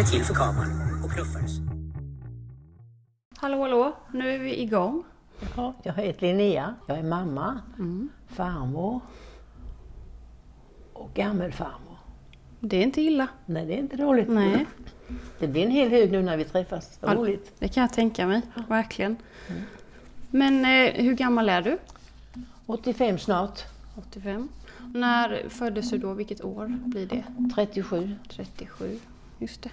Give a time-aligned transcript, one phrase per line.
[0.00, 1.50] Ett till för kameran och knuffades.
[3.36, 5.04] Hallå hallå, nu är vi igång.
[5.56, 7.60] Ja, jag heter Linnea, jag är mamma,
[8.28, 9.00] farmor
[10.92, 11.96] och gammelfarmor.
[12.60, 13.28] Det är inte illa.
[13.46, 14.28] Nej, det är inte dåligt.
[14.28, 14.66] Nej.
[15.38, 16.98] Det blir en hel hög nu när vi träffas.
[17.02, 17.52] Roligt.
[17.58, 19.16] Det kan jag tänka mig, verkligen.
[20.30, 21.78] Men eh, hur gammal är du?
[22.66, 23.60] 85 snart,
[23.96, 24.48] 85.
[24.94, 26.14] När föddes du då?
[26.14, 27.24] Vilket år blir det?
[27.54, 28.16] 37.
[28.28, 28.98] 37,
[29.38, 29.70] just det.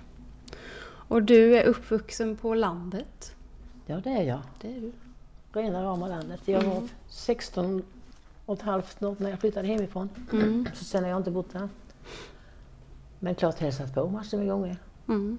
[1.08, 3.36] Och du är uppvuxen på landet?
[3.86, 4.42] Ja, det är jag.
[4.62, 4.92] Det är du.
[5.54, 6.42] Rena rama landet.
[6.46, 7.84] Jag var 16
[8.46, 10.10] och ett halvt när jag flyttade hemifrån.
[10.74, 11.70] Så sen har jag inte bott där.
[13.20, 14.78] Men klart hälsat på massor med gånger.
[15.08, 15.38] Mm.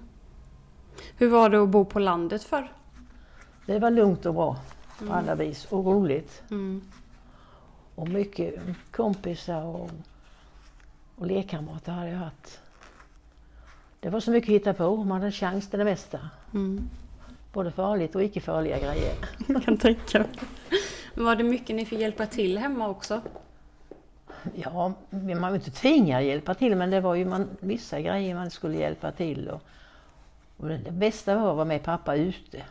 [1.17, 2.71] Hur var det att bo på landet för?
[3.65, 4.57] Det var lugnt och bra
[4.99, 6.43] på alla vis och roligt.
[6.51, 6.81] Mm.
[7.95, 8.55] Och mycket
[8.91, 9.89] kompisar och,
[11.15, 12.59] och lekkamrater hade jag haft.
[13.99, 16.19] Det var så mycket att hitta på, man hade chans till det mesta.
[16.53, 16.89] Mm.
[17.53, 19.13] Både farligt och icke farliga grejer.
[19.47, 20.29] Jag kan tänka mig.
[21.15, 23.21] Var det mycket ni fick hjälpa till hemma också?
[24.55, 28.35] Ja, man var inte tvingad att hjälpa till men det var ju man, vissa grejer
[28.35, 29.49] man skulle hjälpa till.
[29.49, 29.61] Och,
[30.57, 32.63] och det, bästa var att vara med pappa ute.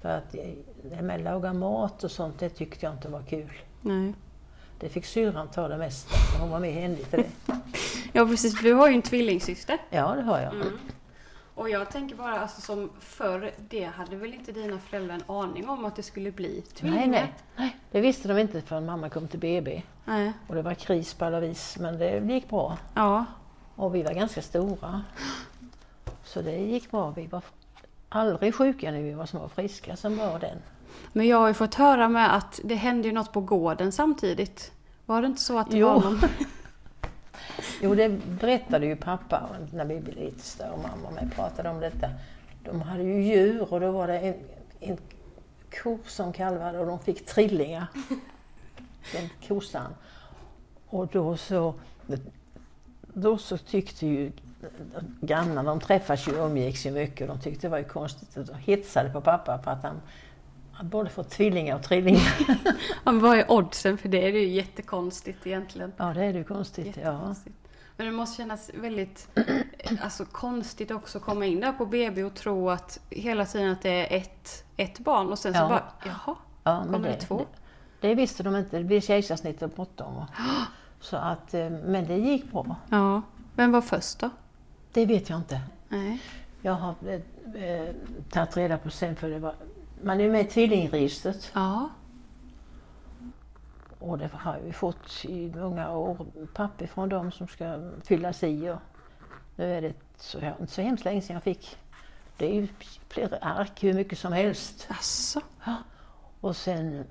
[0.00, 0.40] För att eh,
[0.82, 3.52] det med att laga mat och sånt, det tyckte jag inte var kul.
[3.80, 4.14] Nej.
[4.80, 7.52] Det fick syrran ta det mesta, för hon var med händig till det.
[8.12, 9.78] Ja precis, du har ju en tvillingsyster.
[9.90, 10.54] Ja, det har jag.
[11.54, 15.68] Och jag tänker bara, alltså som förr, det hade väl inte dina föräldrar en aning
[15.68, 17.06] om att det skulle bli tvillingar?
[17.06, 19.82] Nej, nej, nej, det visste de inte förrän mamma kom till BB.
[20.04, 20.32] nej.
[20.46, 22.78] Och det var kris på alla vis, men det gick bra.
[22.94, 23.24] Ja,
[23.76, 25.02] Och vi var ganska stora.
[26.24, 27.10] Så det gick bra.
[27.10, 27.42] Vi var
[28.08, 30.58] aldrig sjuka när vi var små friska som var den.
[31.12, 34.72] men jag har ju fått höra med att det hände ju något på gården samtidigt.
[35.08, 35.88] Var det inte så att det Jo.
[35.88, 36.20] var någon...
[37.82, 38.08] Jo, det
[38.40, 40.76] berättade ju pappa när vi blev lite större.
[40.76, 42.10] Mamma och mig pratade om detta.
[42.64, 44.34] De hade ju djur och då var det en,
[44.80, 44.98] en
[45.82, 47.86] ko som kalvade och de fick trillingar.
[49.12, 49.94] Den kossan.
[50.86, 51.74] Och då så,
[53.02, 54.32] då så tyckte ju
[55.20, 58.34] grannarna, de träffas ju och umgicks ju mycket och de tyckte det var ju konstigt
[58.34, 60.00] de hetsade på pappa för att han
[60.78, 62.32] hade både fått tvillingar och trillingar.
[63.04, 64.20] Ja, men vad är oddsen för det?
[64.20, 65.92] Det är ju jättekonstigt egentligen.
[65.96, 66.98] Ja, det är ju konstigt.
[67.02, 67.34] Ja.
[67.96, 69.28] Men det måste kännas väldigt
[70.02, 73.82] alltså, konstigt också att komma in där på BB och tro att hela tiden att
[73.82, 75.68] det är ett, ett barn och sen så Ja.
[75.68, 77.46] bara, jaha, Ja, kommer det, två?
[78.00, 78.78] Det, det visste de inte.
[78.78, 80.24] Det blev kejsarsnitt och bråttom.
[81.00, 82.76] Så att, eh, men det gick bra.
[82.90, 83.22] Ja.
[83.54, 84.30] Vem var först då?
[84.92, 85.60] Det vet jag inte.
[85.88, 86.22] Nej.
[86.62, 87.94] Jag har eh, eh,
[88.30, 89.54] tagit reda på sen för det var,
[90.02, 91.90] man är med i tvillingregistret Ja.
[93.98, 98.70] och det har vi fått i många år papper från dem som ska fyllas i.
[98.70, 98.78] Och
[99.56, 101.76] nu är det så, ja, inte så hemskt länge sedan jag fick.
[102.36, 102.68] Det är ju
[103.08, 104.86] flera ark, hur mycket som helst.
[104.90, 105.40] Alltså.
[106.40, 107.04] Och sen,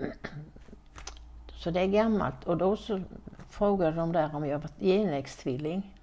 [1.54, 3.02] så det är gammalt och då så
[3.50, 5.96] frågade de där om jag var genväxttvilling.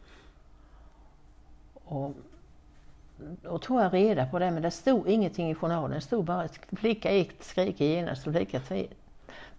[1.85, 2.15] Och
[3.43, 5.91] då tog jag reda på det men det stod ingenting i journalen.
[5.91, 8.87] Det stod bara att flicka ett skriker genast och flicka tre,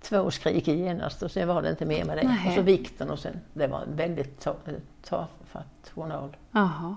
[0.02, 2.28] två skriker genast och sen var det inte mer med det.
[2.28, 2.48] Nej.
[2.48, 4.56] Och så vikten och sen, det var en väldigt ta-
[5.04, 6.38] tafatt journal.
[6.52, 6.96] Jaha.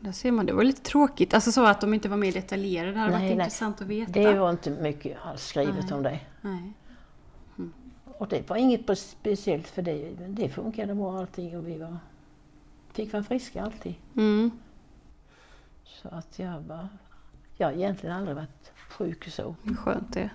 [0.00, 1.34] Där ser man, det var lite tråkigt.
[1.34, 2.92] Alltså så att de inte var mer detaljerade.
[2.92, 3.44] Det hade Nej, varit nej.
[3.44, 4.12] intressant att veta.
[4.12, 5.92] Det var inte mycket alls skrivet Nej.
[5.94, 6.20] om det.
[6.40, 6.72] Nej.
[8.18, 10.10] Och det var inget speciellt för det.
[10.28, 11.96] Det funkade bra allting och vi var,
[12.92, 13.94] fick vara friska alltid.
[14.16, 14.50] Mm.
[15.84, 16.88] Så att jag var,
[17.56, 19.54] jag har egentligen aldrig varit sjuk så.
[19.78, 20.30] Skönt det.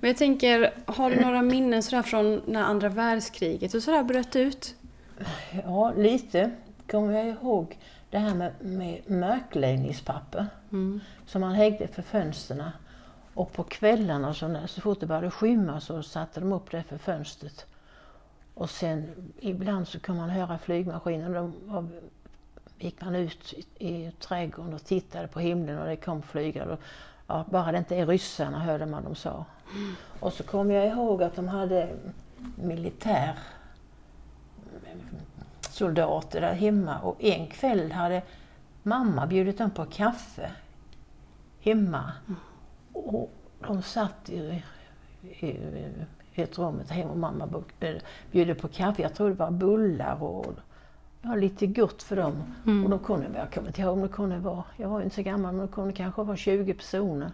[0.00, 4.36] Men jag tänker, har du några minnen sådär från när andra världskriget och sådär bröt
[4.36, 4.74] ut?
[5.64, 6.50] Ja, lite
[6.90, 7.78] kommer jag ihåg
[8.10, 11.00] det här med, med mörkläggningspapper Mm.
[11.26, 12.72] som man hängde för fönsterna.
[13.34, 16.82] Och på kvällarna så, när, så fort det började skymma så satte de upp det
[16.82, 17.66] för fönstret.
[18.54, 21.34] Och sen ibland så kunde man höra flygmaskiner.
[21.34, 21.88] De var,
[22.80, 26.72] gick man ut i, trädgården och tittade på himlen och det kom flygare.
[26.72, 26.80] Och,
[27.26, 29.44] ja, bara det inte är ryssarna hörde man dem sa.
[30.20, 31.88] Och så kommer jag ihåg att de hade
[32.56, 33.38] militär
[35.70, 38.22] soldater där hemma och en kväll hade
[38.82, 40.50] mamma bjudit dem på kaffe
[41.60, 42.12] hemma.
[42.92, 43.30] Och
[43.66, 44.62] de satt i,
[45.22, 45.46] i,
[46.34, 47.62] i ett rum hemma och mamma
[48.30, 49.02] bjöd på kaffe.
[49.02, 50.46] Jag tror det var bullar och
[51.22, 52.42] ja, lite gott för dem.
[52.84, 55.22] Och de kunde, jag kommer inte ihåg om det kunde vara, jag var inte så
[55.22, 57.30] gammal, men det kunde kanske vara 20 personer.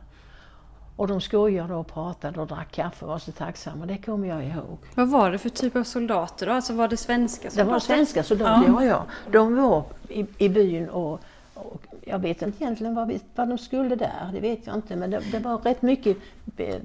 [0.96, 3.86] Och de skojade och pratade och drack kaffe och var så tacksamma.
[3.86, 4.78] Det kommer jag ihåg.
[4.94, 6.52] Vad var det för typ av soldater då?
[6.52, 7.72] Alltså var det svenska Det soldater?
[7.72, 8.84] var svenska soldater, ja.
[8.84, 9.06] ja.
[9.32, 11.20] De var i, i byn och,
[11.54, 14.96] och jag vet inte egentligen vad, vi, vad de skulle där, det vet jag inte.
[14.96, 16.16] Men det, det var rätt mycket,
[16.56, 16.76] eh,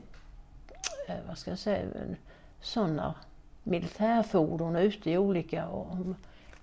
[1.28, 1.86] vad ska jag säga,
[2.62, 3.14] sådana
[3.64, 5.96] militärfordon ute i olika och,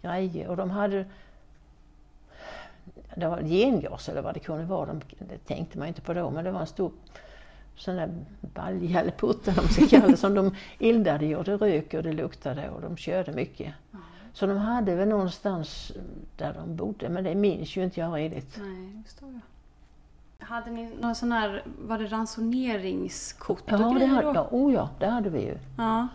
[0.02, 0.48] grejer.
[0.48, 1.04] Och de hade
[3.16, 6.30] det var gengas eller vad det kunde vara, de, det tänkte man inte på då,
[6.30, 6.92] men det var en stor
[7.76, 11.44] sån där balja eller putt eller de ska kalla det, som de eldade i och
[11.44, 13.74] det rök och det luktade och de körde mycket.
[13.92, 14.04] Mm.
[14.32, 15.92] Så de hade väl någonstans
[16.36, 18.58] där de bodde, men det minns ju inte jag riktigt.
[18.58, 20.46] Nej, det förstår jag.
[20.46, 24.34] Hade ni någon sån här, var det ransoneringskort ja, och det grejer hade, då?
[24.34, 25.58] ja, oh ja, det hade vi ju.
[25.76, 26.08] Ja.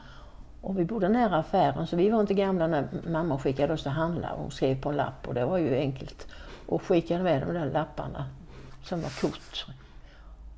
[0.63, 3.93] Och vi bodde nära affären så vi var inte gamla när mamma skickade oss att
[3.93, 4.33] handla.
[4.35, 6.27] Hon skrev på en lapp och det var ju enkelt.
[6.65, 8.25] Och skickade med de där lapparna
[8.83, 9.65] som var kort.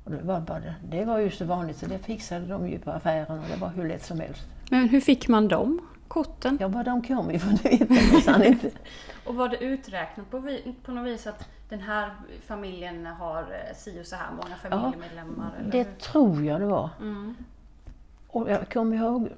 [0.04, 2.90] Och det, var bara, det var ju så vanligt så det fixade de ju på
[2.90, 4.42] affären och det var hur lätt som helst.
[4.70, 6.58] Men hur fick man dem korten?
[6.60, 8.70] Ja, var de kom ifrån det vet jag inte.
[9.26, 12.10] Och var det uträknat på, vi, på något vis att den här
[12.46, 15.50] familjen har eh, si och så här många familjemedlemmar?
[15.54, 15.94] Ja, eller det hur?
[15.94, 16.90] tror jag det var.
[17.00, 17.34] Mm.
[18.28, 19.28] Och jag kommer ihåg,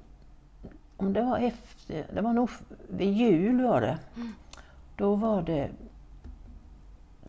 [0.99, 2.51] om det var efter, det var nog
[2.89, 3.99] vid jul var det.
[4.97, 5.71] Då var det,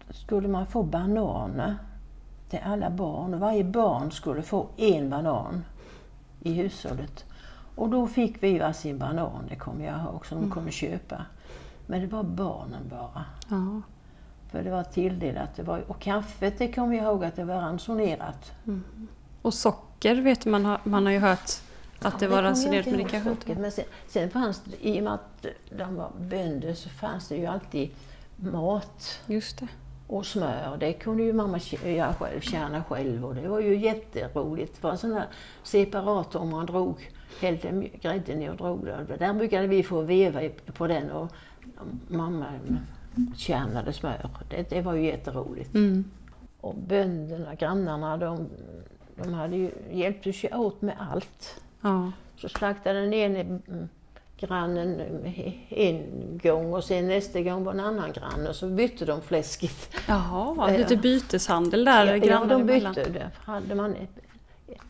[0.10, 1.78] skulle man få bananer
[2.50, 5.66] till alla barn och varje barn skulle få en banan
[6.40, 7.26] i hushållet.
[7.76, 11.26] Och då fick vi varsin banan, det kommer jag ihåg, som de kunde köpa.
[11.88, 13.26] Men det var barnen bara.
[13.50, 13.82] Ja.
[14.52, 15.56] För det var tilldelat.
[15.56, 18.52] Det var, och kaffet, det kommer jag ihåg att det var ransonerat.
[19.42, 21.52] Och socker vet man, man har ju hört
[22.02, 23.56] att det var ransonerat men det kanske inte...
[23.56, 25.46] Men sen, sen fanns det, i och med att
[25.78, 27.90] de var bönder så fanns det ju alltid
[28.36, 29.68] mat Just det.
[30.08, 30.78] och smör.
[30.80, 34.76] Det kunde ju mamma göra själv, kärna själv och det var ju jätteroligt.
[34.76, 35.28] Det var en sån där
[35.64, 37.12] separator man drog,
[37.42, 39.18] hällde grädden i och drog det.
[39.20, 40.42] Där brukade vi få veva
[40.74, 41.32] på den och
[42.08, 42.46] mamma
[43.36, 44.30] kärnade smör.
[44.50, 45.74] Det, det var ju jätteroligt.
[45.74, 46.12] Mm.
[46.62, 48.50] Och bönderna, grannarna, de,
[49.16, 51.62] de hade ju hjälpt åt med allt.
[51.82, 52.12] Ja.
[52.38, 53.90] Så slaktade den ene mm,
[54.38, 55.02] grannen
[55.70, 56.04] en
[56.44, 59.90] gång och sen nästa gång var en annan granne och så bytte de fläsket.
[60.08, 62.94] Jaha, lite byteshandel där ja, grannar de emellan.
[62.94, 63.10] bytte.
[63.10, 63.96] Där hade man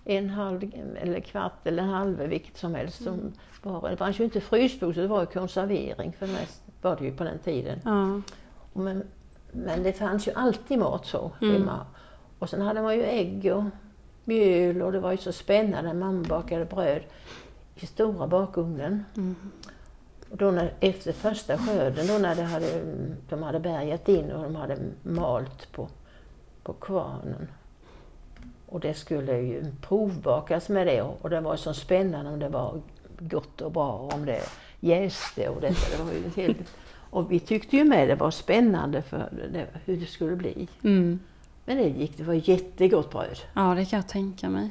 [0.06, 0.71] en halv
[1.01, 3.03] eller kvart eller halv, vilket som helst.
[3.03, 3.33] Som
[3.63, 7.06] var, det fanns ju inte frysbod så det var ju konservering för mest var det
[7.06, 7.80] ju på den tiden.
[7.85, 8.21] Ja.
[8.74, 9.03] Men,
[9.51, 11.53] men det fanns ju alltid mat så Mm.
[11.53, 11.85] hemma.
[12.39, 13.63] Och sen hade man ju ägg och
[14.29, 15.93] mjöl och det var ju så spännande.
[15.93, 17.01] Mamma bakade bröd
[17.75, 19.05] i stora bakugnen.
[19.17, 19.35] Mm.
[20.29, 22.81] Och då när, efter första skörden, då när hade,
[23.29, 25.87] de hade bärgat in och de hade malt på,
[26.63, 27.47] på kvarnen.
[28.65, 32.81] Och det skulle ju provbakas med det och det var så spännande om det var
[33.19, 34.41] gott och bra och om det
[34.79, 35.97] jäste och detta.
[35.97, 36.75] Det var ju helt,
[37.09, 40.67] och vi tyckte ju med det var spännande för det, hur det skulle bli.
[40.83, 41.19] Mm.
[41.69, 43.39] Men det gick, det var jättegott bröd.
[43.54, 44.69] ja, det kan jag tänka mig.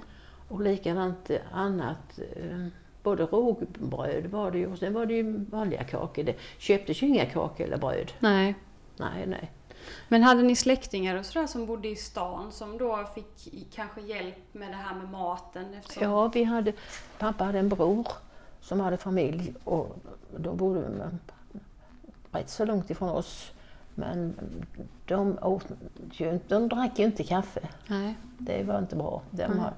[0.48, 2.66] Och likadant annat, eh,
[3.02, 6.22] både rågbröd var det ju och sen var det ju vanliga kakor.
[6.22, 8.12] Det köptes ju inga kakor eller bröd.
[8.18, 8.54] Nej.
[8.96, 9.52] Nej, nej.
[10.08, 14.54] Men hade ni släktingar och sådär som bodde i stan som då fick kanske hjälp
[14.54, 15.74] med det här med maten?
[15.74, 16.02] Eftersom...
[16.02, 16.72] Ja, vi hade,
[17.18, 18.08] pappa hade en bror
[18.60, 19.96] som hade familj och
[20.36, 21.10] de bodde
[22.32, 23.52] rätt så långt ifrån oss.
[23.98, 24.34] Men
[25.06, 25.66] de, åt
[26.12, 27.60] ju, de drack ju inte kaffe.
[27.86, 28.14] Nej.
[28.38, 29.22] Det var inte bra.
[29.30, 29.58] De Mm.
[29.58, 29.72] har,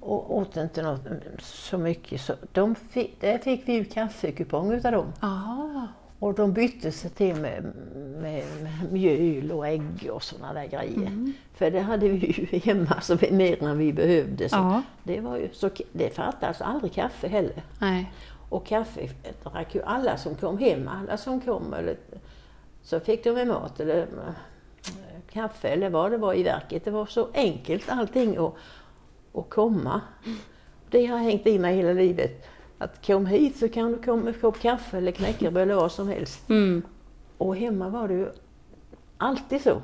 [0.00, 1.00] och åt inte något,
[1.38, 2.20] så mycket.
[2.20, 5.12] Så de fick, där fick vi ju kaffekupong utav dem.
[5.20, 5.88] Aha.
[6.18, 7.72] Och de bytte sig till med,
[8.22, 11.32] med, med mjöl och ägg och sådana där grejer.
[11.54, 14.48] För det hade vi ju hemma så vi, mer än vi behövde.
[14.48, 17.62] Så det, var ju, så det fattades aldrig kaffe heller.
[17.78, 18.12] Nej.
[18.48, 19.08] Och kaffe
[19.44, 21.74] drack ju alla som kom hem, alla som kom.
[21.74, 21.96] Eller,
[22.84, 24.34] så fick de med mat eller eh,
[25.32, 26.84] kaffe eller vad det var i verket.
[26.84, 28.54] Det var så enkelt allting att,
[29.32, 30.00] att komma.
[30.90, 32.46] Det har hängt i mig hela livet.
[32.78, 35.92] Att kom hit så kan du komma med en kopp kaffe eller knäckebröd eller vad
[35.92, 36.48] som helst.
[36.48, 36.82] Mm.
[37.38, 38.28] Och hemma var det ju
[39.18, 39.82] alltid så.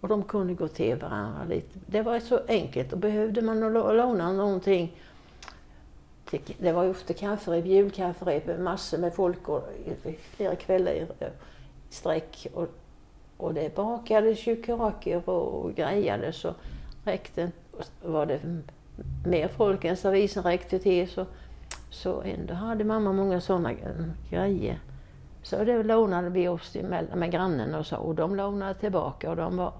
[0.00, 1.78] Och de kunde gå till varandra lite.
[1.86, 4.96] Det var så enkelt och behövde man låna någonting.
[6.38, 9.68] Till- Det var ju ofta kafferep, julkafferep, massor med folk och
[10.36, 11.06] flera kvällar i i
[11.90, 12.46] sträck.
[12.54, 12.66] Och,
[13.36, 16.54] och det bakades ju kakor och grejades och
[17.04, 18.40] räckte och var det
[19.26, 21.26] mer folk än servisen räckte till så,
[21.90, 23.70] så ändå hade mamma många sådana
[24.30, 24.78] grejer.
[25.42, 29.36] Så det lånade vi oss emellan med grannen och så och de lånade tillbaka och
[29.36, 29.72] de var,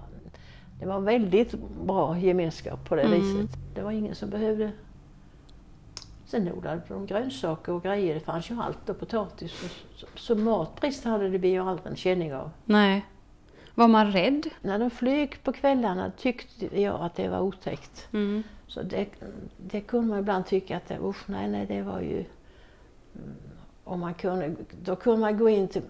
[0.79, 1.53] det var väldigt
[1.85, 3.19] bra gemenskap på det Mm.
[3.21, 3.57] viset.
[3.75, 4.71] Det var ingen som behövde
[6.33, 9.63] Sen odlade de grönsaker och grejer, det fanns ju allt och potatis.
[9.63, 12.51] Och så, så matbrist hade det vi ju aldrig en känning av.
[12.65, 13.05] Nej.
[13.75, 14.49] Var man rädd?
[14.61, 18.07] När de flög på kvällarna tyckte jag att det var otäckt.
[18.13, 18.43] Mm.
[18.67, 19.07] Så det,
[19.57, 22.17] det kunde man ibland tycka att det, usch, nej, nej, det var ju...
[23.15, 23.35] mm,
[23.83, 25.81] Om man kunde, då kunde man gå in till,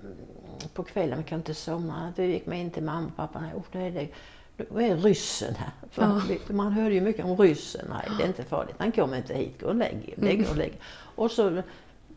[0.74, 2.14] på kvällen, man kunde inte somna.
[2.16, 4.08] Då gick man in till mamma och pappa, nej, usch, är det,
[4.57, 5.69] nu är ryssen här.
[5.95, 6.22] Ja.
[6.48, 9.33] vi- Man hörde ju mycket om ryssen, nej det är inte farligt, han kommer inte
[9.33, 10.77] hit, gå och lägg er, och lägg er."
[11.15, 11.62] Och så,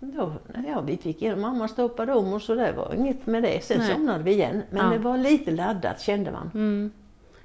[0.01, 0.33] då,
[0.69, 3.65] ja, vi fick in, mamma stoppade om och så det var inget med det.
[3.65, 3.93] Sen Nej.
[3.95, 4.63] somnade vi igen.
[4.71, 4.93] Men Ja.
[4.93, 6.51] det var lite laddat kände man.
[6.55, 6.93] Mm.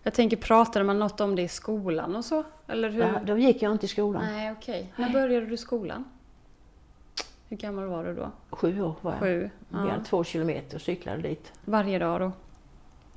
[0.04, 2.44] Jag tänker, pratade man något om det i skolan och så?
[2.68, 3.02] Eller hur?
[3.02, 4.24] Ja, då gick jag inte i skolan.
[4.26, 4.94] Nej, okej.
[4.96, 6.04] När började du skolan?
[7.50, 8.32] Hur gammal var du då?
[8.52, 9.20] Sju år var jag.
[9.20, 9.50] Sju?
[9.70, 9.78] Vi Ja.
[9.92, 12.32] hade två kilometer och cyklade dit Varje dag då?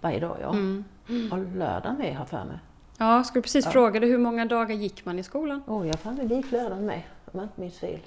[0.05, 0.37] Varje dag.
[0.41, 0.51] Ja.
[0.51, 0.85] Mm.
[1.33, 2.59] Och lördag med har för mig.
[2.99, 3.71] Ja, jag skulle precis Ja.
[3.71, 5.63] fråga dig, hur många dagar gick man i skolan?
[5.67, 8.01] Åh, jag fann det gick lördagen med, om jag inte minns fel.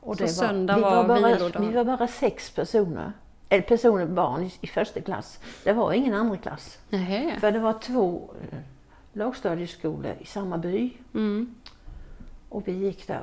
[0.00, 1.60] Och Så söndag vi var bara, vilodag?
[1.60, 3.12] Vi var bara sex personer.
[3.48, 5.40] Eller personer, barn i, i första klass.
[5.64, 6.78] Det var ingen andra klass.
[6.90, 7.36] Nej.
[7.40, 8.58] För det var två eh,
[9.12, 10.92] lågstadieskolor i samma by.
[11.14, 11.54] Mm.
[12.48, 13.20] Och vi gick där.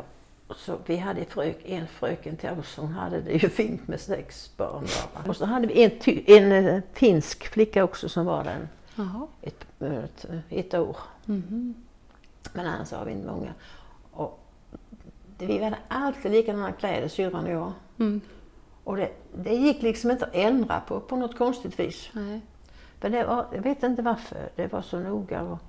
[0.49, 4.51] Så vi hade frök, en fröken till oss, hon hade det ju fint med sex
[4.57, 5.29] barn bara.
[5.29, 8.67] Och så hade vi en, ty, en eh, finsk flicka också som var där
[9.41, 10.97] ett, ett, ett år.
[11.25, 11.75] Mhm.
[12.53, 13.53] Men annars har vi inte många.
[14.11, 14.39] Och
[15.37, 17.73] det, vi hade alltid likadana kläder, syrran och jag.
[17.99, 18.21] Mm.
[18.83, 22.09] Och det, det gick liksom inte att ändra på, på något konstigt vis.
[22.13, 22.41] Nej.
[22.99, 25.41] För det var, jag vet inte varför det var så noga.
[25.41, 25.59] Och,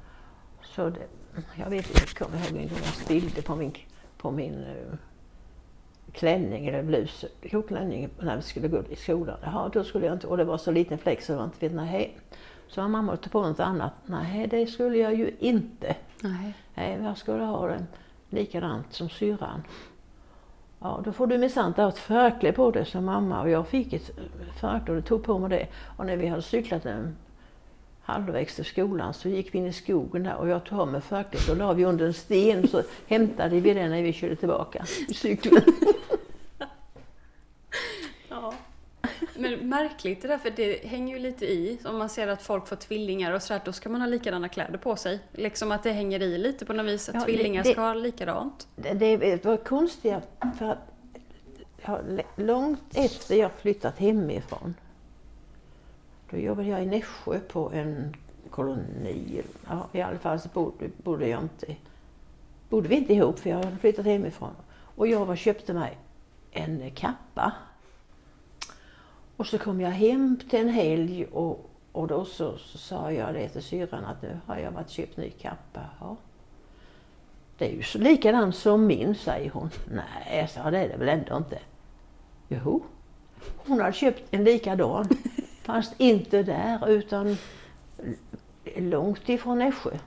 [0.63, 1.07] så det,
[1.55, 3.77] jag vet inte, jag kommer ihåg en gång jag spillde på min,
[4.19, 4.95] på min uh,
[6.13, 7.25] klänning eller blus,
[7.69, 9.37] klänning när vi skulle gå i skolan.
[9.43, 11.75] Jaha, då skulle jag inte, och det var så liten fläck så jag inte vet,
[11.75, 12.19] nej.
[12.69, 13.93] Så var mamma tog på något annat.
[14.07, 15.97] Nej, det skulle jag ju inte.
[16.23, 16.55] Nej.
[16.75, 17.87] Nej, jag skulle ha den
[18.31, 19.63] likadant som syrran.
[20.81, 23.93] Ja, då får du minsann ta ett förkläde på dig som mamma och jag fick
[23.93, 24.11] ett
[24.61, 25.67] förkläde och tog på mig det.
[25.97, 27.17] Och när vi hade cyklat en
[28.07, 31.01] halvvägs till skolan så gick vi in i skogen där och jag tog av mig
[31.01, 34.85] förklädet och la vi under en sten så hämtade vi det när vi körde tillbaka
[35.15, 35.57] cykeln.
[38.29, 38.55] Ja.
[39.37, 41.79] Men märkligt det där, för det hänger ju lite i.
[41.85, 44.79] Om man ser att folk får tvillingar och sådär, då ska man ha likadana kläder
[44.79, 45.21] på sig.
[45.33, 47.95] Liksom att det hänger i lite på något vis, att Ja, tvillingar det- ska ha
[47.95, 48.69] likadant.
[48.77, 50.23] Det, det var konstiga
[50.59, 50.79] för att
[52.37, 54.75] långt efter jag flyttat hemifrån
[56.31, 58.17] då jobbade jag i Nässjö på en
[58.51, 59.43] koloni.
[59.69, 61.77] Ja, I alla fall så bodde, bodde jag inte,
[62.69, 64.55] bodde vi inte ihop för jag hade flyttat hemifrån.
[64.97, 65.99] Och jag var, köpte mig
[66.53, 67.53] en kappa.
[69.37, 73.35] Och så kom jag hem till en helg och, och då så, så sa jag
[73.35, 75.81] det till syrran att nu har jag varit och köpt ny kappa.
[76.01, 76.17] Ja.
[77.59, 79.71] Det är ju så likadant som min, säger hon.
[79.91, 81.59] Nej, jag sa det är det väl ändå inte.
[82.49, 82.83] Jo,
[83.57, 85.09] hon hade köpt en likadan.
[85.67, 87.37] Fast inte där utan
[88.77, 89.91] långt ifrån Nässjö.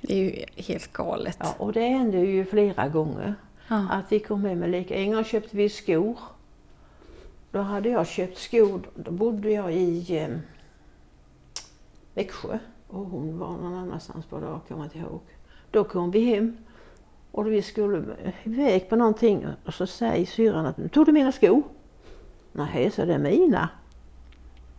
[0.00, 1.36] Det är ju helt galet.
[1.40, 3.34] Ja, och det hände ju flera gånger.
[3.68, 3.86] Ja.
[3.90, 4.94] Att vi kom hem med lika.
[4.94, 6.18] En gång köpte vi skor.
[7.50, 10.28] Då hade jag köpt skor, då bodde jag i eh,
[12.14, 12.58] Växjö.
[12.88, 15.20] Och hon var någon annanstans på dag, kommer jag inte ihåg.
[15.70, 16.56] Då kom vi hem
[17.30, 18.04] och vi skulle
[18.42, 21.62] iväg på någonting och så säger syrran att nu tog du mina skor.
[22.52, 23.68] Nej, så det är mina.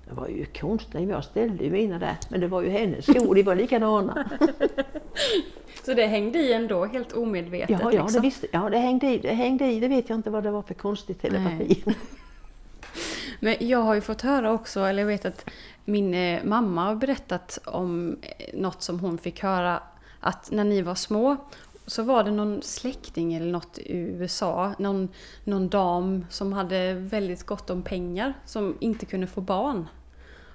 [0.09, 2.17] Det var ju konstigt, jag ställde ju mina där.
[2.29, 4.29] Men det var ju hennes skor, de var likadana.
[5.85, 7.69] Så det hängde i ändå, helt omedvetet.
[7.69, 8.21] Ja, ja, det liksom.
[8.21, 9.79] visste, ja det, hängde i, det hängde i.
[9.79, 11.83] Det vet jag inte vad det var för konstig telepati.
[13.39, 15.49] Men jag har ju fått höra också, eller jag vet att
[15.85, 19.83] min eh, mamma har berättat om eh, något som hon fick höra
[20.19, 21.37] att när ni var små
[21.85, 25.09] så var det någon släkting eller något i USA, någon,
[25.43, 29.87] någon dam som hade väldigt gott om pengar som inte kunde få barn.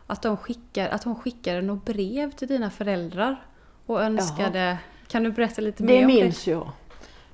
[0.07, 3.47] Att, de skickar, att hon skickade något brev till dina föräldrar
[3.87, 4.79] och önskade...
[5.07, 6.71] Kan du berätta lite mer Det om minns jag.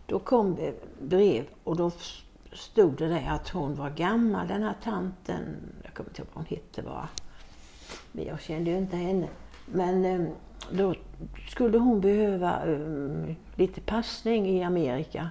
[0.07, 1.91] Då kom det brev och då
[2.53, 5.57] stod det där att hon var gammal den här tanten.
[5.83, 7.09] Jag kommer inte ihåg vad hon hette bara.
[8.13, 9.29] Men jag kände ju inte henne.
[9.67, 10.29] Men eh,
[10.73, 10.95] då
[11.49, 15.31] skulle hon behöva eh, lite passning i Amerika.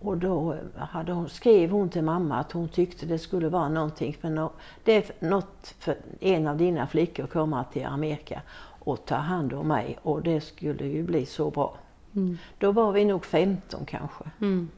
[0.00, 4.16] Och då hade hon, skrev hon till mamma att hon tyckte det skulle vara någonting
[4.20, 4.50] för, no,
[4.84, 8.42] det är något för en av dina flickor att komma till Amerika
[8.88, 11.74] och ta hand om mig och det skulle ju bli så bra.
[12.16, 12.38] Mm.
[12.58, 14.24] Då var vi nog 15 kanske.
[14.40, 14.68] Mm.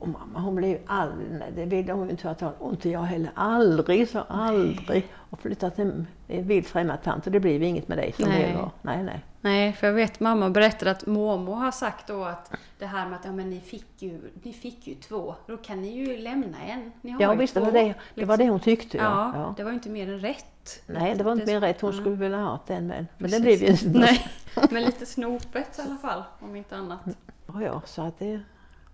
[0.00, 3.30] Och mamma hon blev aldrig, det ville hon ju inte höra och inte jag heller.
[3.34, 5.08] Aldrig, så aldrig.
[5.30, 5.84] Och flyttat till
[6.28, 8.52] en vilt främmande tant och det blev inget med dig som Nej.
[8.52, 8.70] det var.
[8.82, 9.24] Nej, nej.
[9.40, 13.18] Nej, för jag vet mamma berättade att mormor har sagt då att det här med
[13.18, 16.58] att ja, men ni, fick ju, ni fick ju två, då kan ni ju lämna
[16.66, 16.92] en.
[17.00, 18.50] Ni har Ja visst, det två, var det, det var det liksom.
[18.50, 18.96] hon tyckte.
[18.96, 19.02] Ja.
[19.04, 19.54] Ja, Ja.
[19.56, 20.82] det var ju inte mer än rätt.
[20.86, 21.80] Nej, det var inte mer rätt.
[21.80, 23.06] Hon skulle vilja ha den med.
[23.18, 23.88] Men det blev ju inte.
[23.88, 24.26] Nej,
[24.70, 27.00] men lite snopet i alla fall, om inte annat.
[27.46, 28.40] Ja, ja, så att det...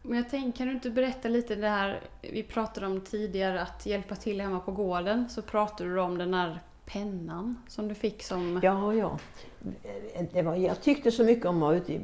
[0.08, 3.86] Men jag tänker, kan du inte berätta lite det här vi pratade om tidigare, att
[3.86, 5.28] hjälpa till hemma på gården.
[5.28, 8.60] Så pratade du om den här pennan som du fick som...
[8.62, 9.18] Ja, ja.
[10.32, 12.00] Det var, jag tyckte så mycket om att vara ute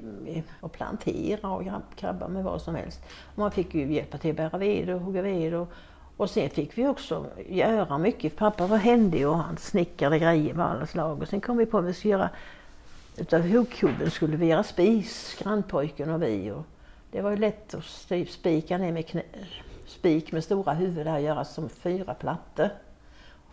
[0.61, 1.64] och plantera och
[1.97, 3.00] krabba med vad som helst.
[3.35, 5.54] Man fick ju hjälpa till att bära ved och hugga ved.
[5.54, 5.73] Och,
[6.16, 8.37] och sen fick vi också göra mycket.
[8.37, 11.23] Pappa var händig och han snickrade grejer av alla slag.
[11.23, 12.30] Och sen kom vi på att vi skulle göra,
[13.16, 16.50] utav huggkubben skulle vi göra spis, grannpojken och vi.
[16.50, 16.66] Och
[17.12, 17.85] det var ju lätt att
[18.28, 19.23] spika ner med knä,
[19.87, 22.69] spik med stora huvud där och göra som fyra plattor.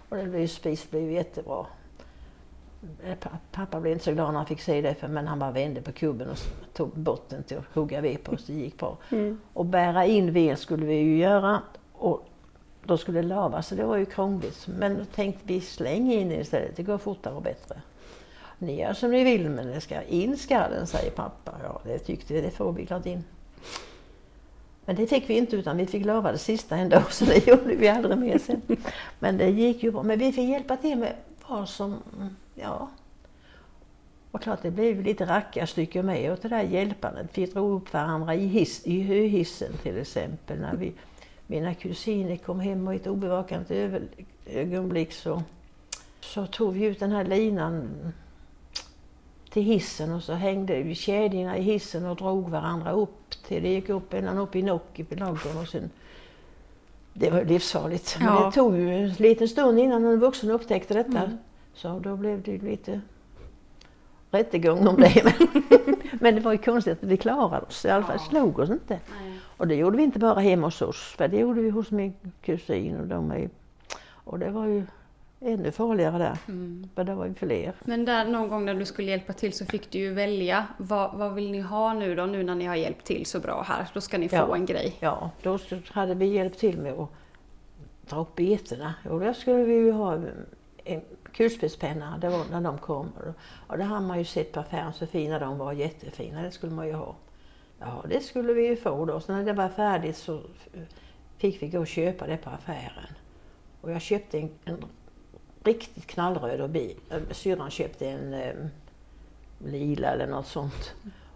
[0.10, 1.66] Och det blev ju spis blev ju jättebra.
[3.04, 5.39] Eh, pa- Pappa blev inte så glad när han fick se det, för, men han
[5.39, 6.38] bara vände på kubben och
[6.74, 8.98] tog botten till att hugga ved på, så det gick bra.
[9.54, 11.62] Och bära in ved skulle vi ju göra
[11.94, 12.25] och
[12.84, 14.68] då skulle det lavas, så det var ju krångligt.
[14.68, 17.82] Men då tänkte vi släng in det istället, det går fortare och bättre.
[18.58, 21.51] Ni gör som ni vill, men det ska in ska den, säger pappa.
[21.63, 23.24] Ja, det tyckte vi, det får vi klart in.
[24.86, 27.75] Men det fick vi inte utan vi fick lova det sista ändå så det gjorde
[27.75, 28.62] vi aldrig mer sen.
[29.20, 30.04] Men det gick ju bra.
[30.04, 31.16] Men vi fick hjälpa till med
[31.48, 32.00] vad som,
[32.56, 32.89] ja.
[34.32, 37.28] Och klart det blev lite rackarstycke med åt det där hjälpandet.
[37.34, 40.60] Vi drog upp varandra i, hiss, i höhissen till exempel.
[40.60, 40.94] När vi,
[41.48, 43.72] mina kusiner kom hem och i ett obevakat
[44.46, 45.44] ögonblick så,
[46.20, 47.89] så tog vi ut den här linan
[49.50, 53.70] till hissen och så hängde vi kedjorna i hissen och drog varandra upp till det
[53.70, 55.90] gick upp ända upp i nock i ladugården och sen
[57.14, 58.18] det var livsfarligt.
[58.20, 58.46] Men Ja.
[58.46, 61.24] det tog ju en liten stund innan en vuxen upptäckte detta.
[61.24, 61.38] Mm.
[61.74, 63.01] Så då blev det lite
[64.31, 65.22] rättegång om det.
[65.24, 65.48] Men,
[66.22, 67.85] men det var ju konstigt att vi klarade oss.
[67.85, 68.29] I alla fall Ja.
[68.29, 69.00] slog oss inte.
[69.22, 69.40] Nej.
[69.57, 72.14] Och det gjorde vi inte bara hemma hos oss, för det gjorde vi hos min
[72.42, 73.50] kusin och de är,
[74.07, 74.83] Och det var ju
[75.42, 76.90] ännu farligare där, Mm.
[76.96, 77.74] för det var ju fler.
[77.86, 80.68] Men där någon gång när du skulle hjälpa till så fick du ju välja.
[80.78, 83.62] Vad, vad vill ni ha nu då, nu när ni har hjälpt till så bra
[83.68, 83.88] här?
[83.94, 84.56] Då ska ni få Ja.
[84.56, 84.96] en grej.
[85.00, 87.10] Ja, då hade vi hjälpt till med att
[88.10, 88.94] dra upp betorna.
[89.10, 90.18] Och då skulle vi ju ha
[90.86, 91.02] en
[91.34, 93.12] kulspetspenna, det var när de kom.
[93.68, 96.74] Och det har man ju sett på affären så fina de var, jättefina, det skulle
[96.74, 97.16] man ju ha.
[97.80, 99.20] Ja, det skulle vi ju få då.
[99.20, 100.42] Så när det var färdigt så
[101.38, 103.08] fick vi gå och köpa det på affären.
[103.82, 104.86] Och jag köpte en, en
[105.63, 106.95] riktigt knallröd och bi.
[107.09, 108.53] äh, Syrran köpte en eh,
[109.65, 110.93] lila eller något sånt.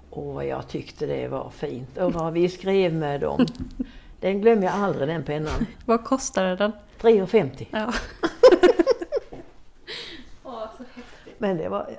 [0.09, 1.97] Och vad jag tyckte det var fint.
[1.97, 3.45] Och vad vi skrev med dem.
[4.19, 5.65] Den glömmer jag aldrig den pennan.
[5.85, 6.71] Vad kostade den?
[7.01, 7.67] 3,50.
[7.71, 7.93] Ja.
[10.43, 11.35] Åh, så häftigt.
[11.37, 11.89] Men det var,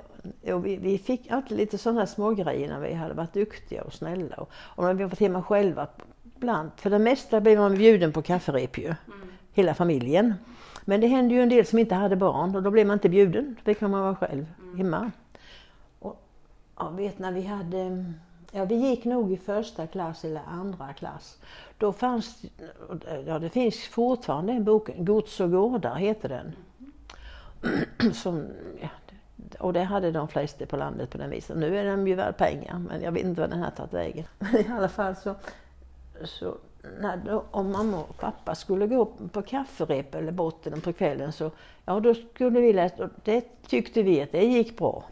[0.43, 3.93] jo, vi, vi fick alltid lite sådana små grejer när vi hade varit duktiga och
[3.93, 4.35] snälla.
[4.35, 5.87] Och, och när vi var hemma själva
[6.35, 6.71] ibland.
[6.75, 8.93] För det mesta blev man bjuden på kafferep ju.
[9.53, 10.33] Hela familjen.
[10.85, 13.09] Men det hände ju en del som inte hade barn och då blev man inte
[13.09, 13.55] bjuden.
[13.55, 14.45] Då fick man vara själv
[14.77, 15.11] hemma.
[15.99, 16.21] Och
[16.77, 18.05] jag vet när vi hade,
[18.51, 21.37] ja vi gick nog i första klass eller andra klass.
[21.77, 22.45] Då fanns,
[23.25, 26.55] ja det finns fortfarande en bok, Gods och gårdar heter den.
[28.13, 28.47] Som,
[28.81, 28.89] ja,
[29.59, 31.57] och det hade de flesta på landet på den viset.
[31.57, 34.25] Nu är den ju värd pengar men jag vet inte vad den här tagit vägen.
[34.39, 35.35] Men i alla fall så,
[36.23, 36.57] så
[36.99, 41.51] när då, om mamma och pappa skulle gå på kafferep eller botten på kvällen så
[41.85, 45.03] ja då skulle vi läsa det tyckte vi att det gick bra.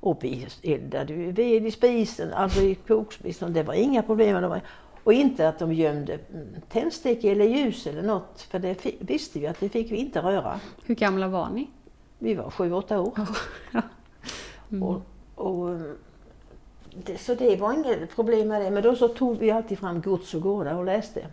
[0.00, 3.52] Och vi eldade ju ved i spisen, alltså i kokspisen.
[3.52, 4.60] Det var inga problem.
[5.04, 8.40] Och inte att de gömde mm, tändstickor eller ljus eller något.
[8.40, 10.60] För det visste vi att det fick vi inte röra.
[10.84, 11.70] Hur gamla var ni?
[12.18, 13.12] Vi var sju, åtta år.
[13.72, 13.82] Ja.
[14.86, 15.02] Och,
[15.34, 15.96] och, mm,
[17.04, 18.70] det, så det var inget problem med det.
[18.70, 21.26] Men då så tog vi alltid fram Gods och gårdar och läste.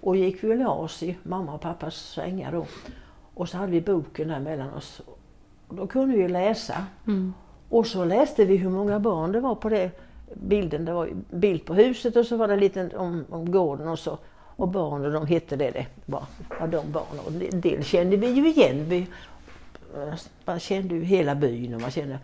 [0.00, 2.66] Och gick vi och la oss i mamma och pappas sängar då.
[3.34, 5.02] Och så hade vi boken där mellan oss.
[5.68, 6.84] Och då kunde vi läsa.
[7.06, 7.34] Mm.
[7.68, 9.90] Och så läste vi hur många barn det var på det
[10.34, 10.84] bilden.
[10.84, 14.18] Det var bild på huset och så var det lite om, om gården och så.
[14.56, 15.86] Och barnen, de hette det det.
[16.06, 17.20] Ja, de barnen.
[17.26, 18.84] Och en del kände vi ju igen.
[18.88, 19.06] Vi,
[19.96, 20.14] eh,
[20.44, 22.18] man kände ju hela byn och man kände...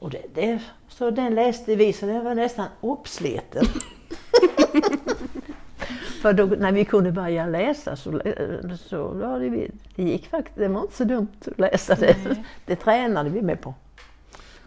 [0.00, 3.64] Och det, det, så den läste vi så den var nästan uppsliten.
[6.22, 8.20] För då, när vi kunde börja läsa så,
[8.78, 12.16] så ja, det, det gick faktiskt, det var inte så dumt att läsa det.
[12.24, 12.44] Nej.
[12.66, 13.74] Det tränade vi med på.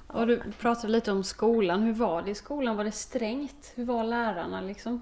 [0.07, 1.83] Och du pratade lite om skolan.
[1.83, 2.77] Hur var det i skolan?
[2.77, 3.71] Var det strängt?
[3.75, 5.01] Hur var lärarna liksom?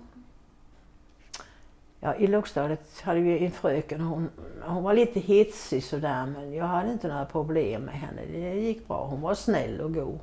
[2.03, 4.29] Ja, I lågstadiet hade vi en fröken, hon,
[4.61, 8.21] hon var lite hetsig sådär men jag hade inte några problem med henne.
[8.31, 10.19] Det gick bra, hon var snäll och god.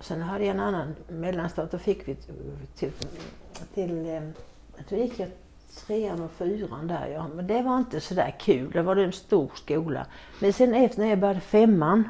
[0.00, 2.34] Sen hade jag en annan mellanstad, då fick vi till,
[2.74, 2.92] till,
[3.74, 4.22] till eh,
[4.88, 5.28] då gick jag
[5.86, 7.28] trean och fyran där ja.
[7.34, 10.06] Men det var inte sådär kul, det var en stor skola.
[10.40, 12.08] Men sen efter när jag började femman,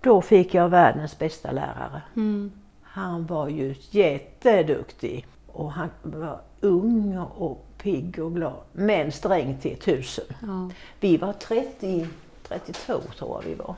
[0.00, 2.02] då fick jag världens bästa lärare.
[2.16, 2.52] Mm.
[2.82, 9.78] Han var ju jätteduktig och han var ung och pigg och glad, men sträng till
[9.78, 10.24] tusen.
[10.42, 10.70] Ja.
[11.00, 12.08] Vi var 30,
[12.42, 13.74] 32 tror jag vi var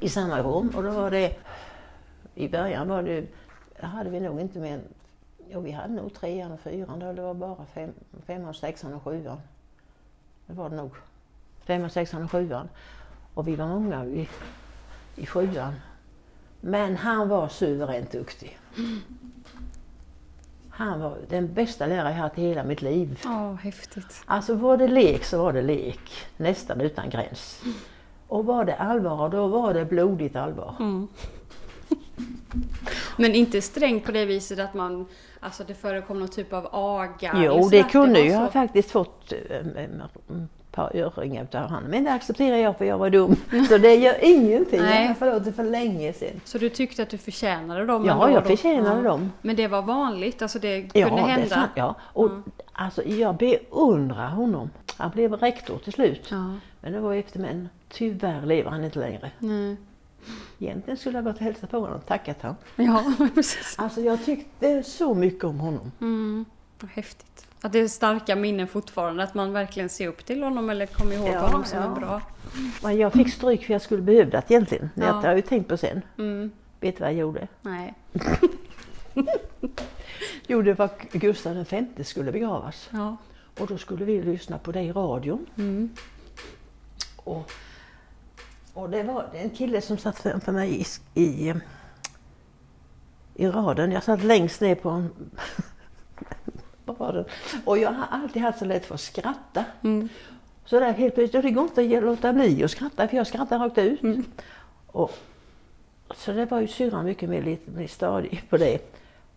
[0.00, 1.36] i samma rum och då var det,
[2.34, 3.26] i början var det,
[3.80, 4.80] hade vi nog inte mer
[5.48, 7.92] jo vi hade nog trean och fyran då, det var bara fem,
[8.26, 9.40] femman, sexan och sjuan.
[10.46, 10.90] Det var det nog.
[11.64, 12.68] Femman, sexan och sjuan.
[13.34, 14.28] Och vi var många i,
[15.16, 15.74] i sjuan.
[16.60, 18.58] Men han var suveränt duktig.
[20.76, 23.20] Han var den bästa lärare jag haft i hela mitt liv.
[23.24, 24.22] Ja, häftigt.
[24.26, 27.62] Alltså var det lek så var det lek, nästan utan gräns.
[28.28, 30.74] Och var det allvar, då var det blodigt allvar.
[30.80, 31.08] Mm.
[33.16, 35.06] Men inte sträng på det viset att man,
[35.40, 37.32] alltså det förekom någon typ av aga?
[37.44, 39.90] Jo, det kunde var jag så- faktiskt fått eh, ett
[40.74, 41.90] par öringar av honom.
[41.90, 43.36] Men det accepterar jag för jag var dum.
[43.68, 44.80] Så det gör ingenting.
[44.80, 45.00] Nej.
[45.02, 46.40] Jag har förlåtit för länge sedan.
[46.44, 48.04] Så du tyckte att du förtjänade dem?
[48.04, 48.48] Ja, jag då?
[48.48, 49.32] förtjänade dem.
[49.42, 50.42] Men det var vanligt?
[50.42, 51.54] Alltså det Ja, kunde det hända?
[51.54, 51.94] fan, ja.
[52.02, 52.30] Och,
[52.72, 54.70] alltså, jag beundrar honom.
[54.96, 56.28] Han blev rektor till slut.
[56.30, 56.52] Ja.
[56.80, 59.30] Men det var efter men tyvärr lever han inte längre.
[59.38, 59.76] Nej.
[60.58, 62.56] Egentligen skulle jag gått och hälsat på honom och tackat honom.
[62.76, 63.74] Ja, precis.
[63.78, 65.92] Alltså jag tyckte så mycket om honom.
[66.00, 66.44] Mm.
[66.94, 67.46] Häftigt.
[67.64, 71.12] Att det är starka minnen fortfarande, att man verkligen ser upp till honom eller kommer
[71.16, 71.84] ihåg Ja, honom som ja.
[71.84, 72.22] är bra.
[72.82, 74.90] Men jag fick stryk för jag skulle behövt det egentligen.
[74.94, 75.12] Det Ja.
[75.12, 76.02] har jag ju tänkt på sen.
[76.18, 76.50] Mm.
[76.80, 77.48] Vet du vad jag gjorde?
[77.62, 77.94] Nej.
[80.46, 82.88] Jo, det var Gustav V skulle begravas.
[82.92, 83.16] Ja.
[83.60, 85.46] Och då skulle vi lyssna på det i radion.
[85.56, 85.90] Mm.
[87.16, 87.50] Och,
[88.74, 90.80] och det var en kille som satt framför mig
[91.14, 91.54] i, i,
[93.34, 93.92] i raden.
[93.92, 95.10] Jag satt längst ner på en
[96.94, 97.24] på raden.
[97.64, 99.64] Och jag har alltid haft så lätt för att skratta.
[99.82, 100.08] Mm.
[100.64, 103.58] Så där helt plötsligt, det går inte att låta bli att skratta för jag skrattar
[103.58, 104.02] rakt ut.
[104.02, 104.24] Mm.
[104.86, 105.12] Och,
[106.14, 108.78] så det var ju syrran mycket mer, lite mer stadig på det.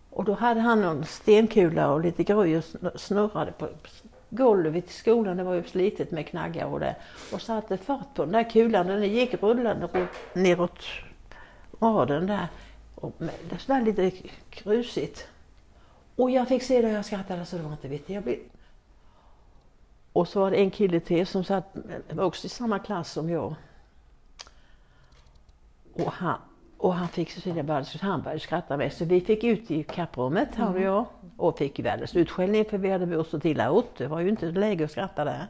[0.09, 3.67] Och då hade han någon stenkula och lite gröj och sn- snurrade på
[4.29, 5.37] golvet i skolan.
[5.37, 6.95] Det var ju slitet med knaggar och det.
[7.33, 8.87] Och satte fart på den där kulan.
[8.87, 10.79] Den gick rullande neråt
[11.81, 12.47] raden där.
[12.95, 14.11] Och med, det var lite
[14.49, 15.27] krusigt.
[16.17, 18.09] Och jag fick se det och jag skrattade så det var inte vitt.
[18.09, 18.37] Jag blev...
[20.13, 21.75] Och så var det en kille till som satt
[22.17, 23.55] också i samma klass som jag.
[25.93, 26.37] Och han,
[26.77, 28.93] och han fick började, så han började skratta med.
[28.93, 31.05] Så vi fick ut i kapprummet, han och jag.
[31.37, 33.97] Och fick världens utskällning för vi hade bort så illa åt.
[33.97, 35.47] Det var ju inte läge att skratta där.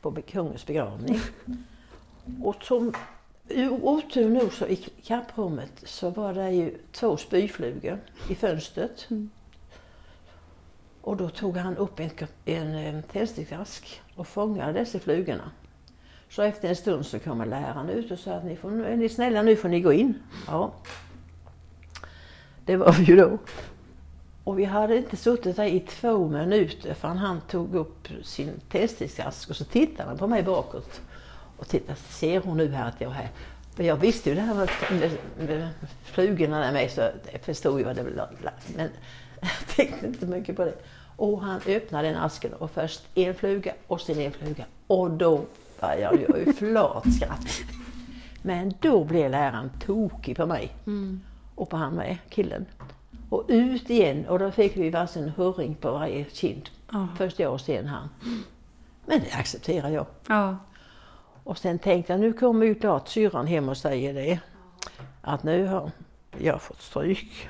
[0.00, 1.20] På kungens begravning.
[2.42, 2.92] Och som
[3.82, 9.08] otur nog så i kapprummet så var det ju två spyflugor i fönstret.
[11.00, 12.10] Och då tog han upp en,
[12.44, 15.50] en, eh, en tändsticksask och fångade dessa flugorna.
[16.28, 18.96] Så efter en stund så kommer läraren ut och sa att ni får, nu är
[18.96, 20.14] ni snälla nu får ni gå in.
[20.46, 20.72] Ja.
[22.64, 23.38] Det var vi ju då.
[24.44, 29.50] Och vi hade inte suttit där i två minuter förrän han tog upp sin tändsticksask
[29.50, 31.00] och så tittade han på mig bakåt.
[31.56, 33.28] Och tittade, ser hon nu här att jag är här?
[33.74, 35.68] För jag visste ju det här med, med, med
[36.04, 37.00] flugorna där med så
[37.32, 38.30] jag förstod ju vad det var.
[38.76, 38.88] Men
[39.40, 40.74] jag tänkte inte mycket på det.
[41.16, 44.64] Och han öppnade den asken och först en fluga och sen en fluga.
[44.86, 45.44] Och då
[45.80, 47.48] började jag ju flat skratta.
[48.42, 50.72] Men då blev läraren tokig på mig.
[51.54, 52.66] Och på han med, killen.
[53.28, 56.70] Och ut igen och då fick vi varsin hurring på varje kind.
[56.92, 57.08] Ja.
[57.18, 58.08] Först jag och sen han.
[59.06, 60.06] Men det accepterar jag.
[60.26, 60.56] Ja.
[61.44, 64.40] Och sen tänkte jag, nu kommer ju klart syrran hem och säger det.
[65.22, 65.90] Att nu har
[66.38, 67.48] jag fått stryk.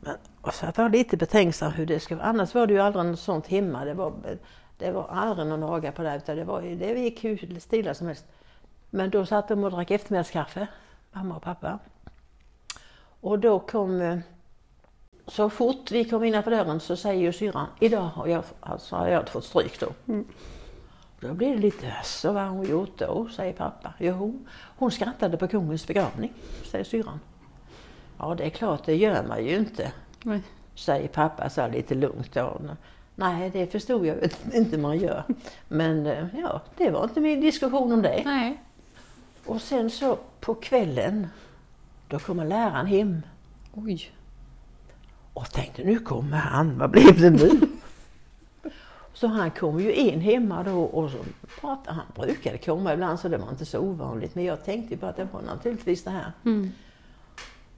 [0.00, 0.16] Men,
[0.50, 2.26] så jag var lite betänksam hur det ska vara.
[2.26, 3.84] Annars var det ju aldrig något sånt hemma.
[3.84, 4.12] Det var,
[4.78, 6.16] det var aldrig någon aga på det.
[6.16, 8.24] Utan det, var, det gick hur stilla som helst.
[8.90, 10.66] Men då satt de och drack eftermiddagskaffe,
[11.12, 11.78] mamma och pappa.
[13.20, 14.22] Och då kom,
[15.26, 19.08] så fort vi kom innanför dörren så säger ju syrran, idag har jag, alltså, har
[19.08, 20.14] jag fått stryk då.
[21.20, 23.94] Då blir det lite, så vad har hon gjort då, säger pappa.
[23.98, 24.46] Jo,
[24.78, 26.32] hon skrattade på kungens begravning,
[26.64, 27.20] säger syrran.
[28.18, 30.42] Ja, det är klart, det gör man ju inte, Nej.
[30.74, 32.34] säger pappa så lite lugnt.
[32.34, 32.60] Då.
[33.14, 34.16] Nej, det förstod jag
[34.54, 35.24] inte man gör.
[35.68, 38.22] Men eh, ja, det var inte min diskussion om det.
[38.24, 38.62] Nej.
[39.46, 41.26] Och sen så på kvällen,
[42.08, 43.22] då kommer läraren hem
[43.74, 44.10] Oj.
[45.34, 47.60] och tänkte nu kommer han, vad blev det nu?
[49.14, 51.18] Så han kom ju in hemma då och så
[51.60, 54.34] pratade, han brukade komma ibland så det var inte så ovanligt.
[54.34, 56.32] Men jag tänkte på att det var naturligtvis det här.
[56.44, 56.72] Mm.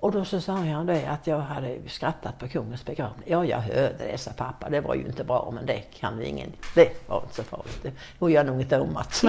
[0.01, 3.23] Och då så sa han det att jag hade skrattat på kungens begravning.
[3.27, 4.71] Ja, jag hörde det, sa pappa.
[4.71, 6.53] Det var ju inte bra, men det kan ju ingen.
[6.75, 7.79] Det var inte så farligt.
[7.83, 9.23] Det var jag nog inte om att.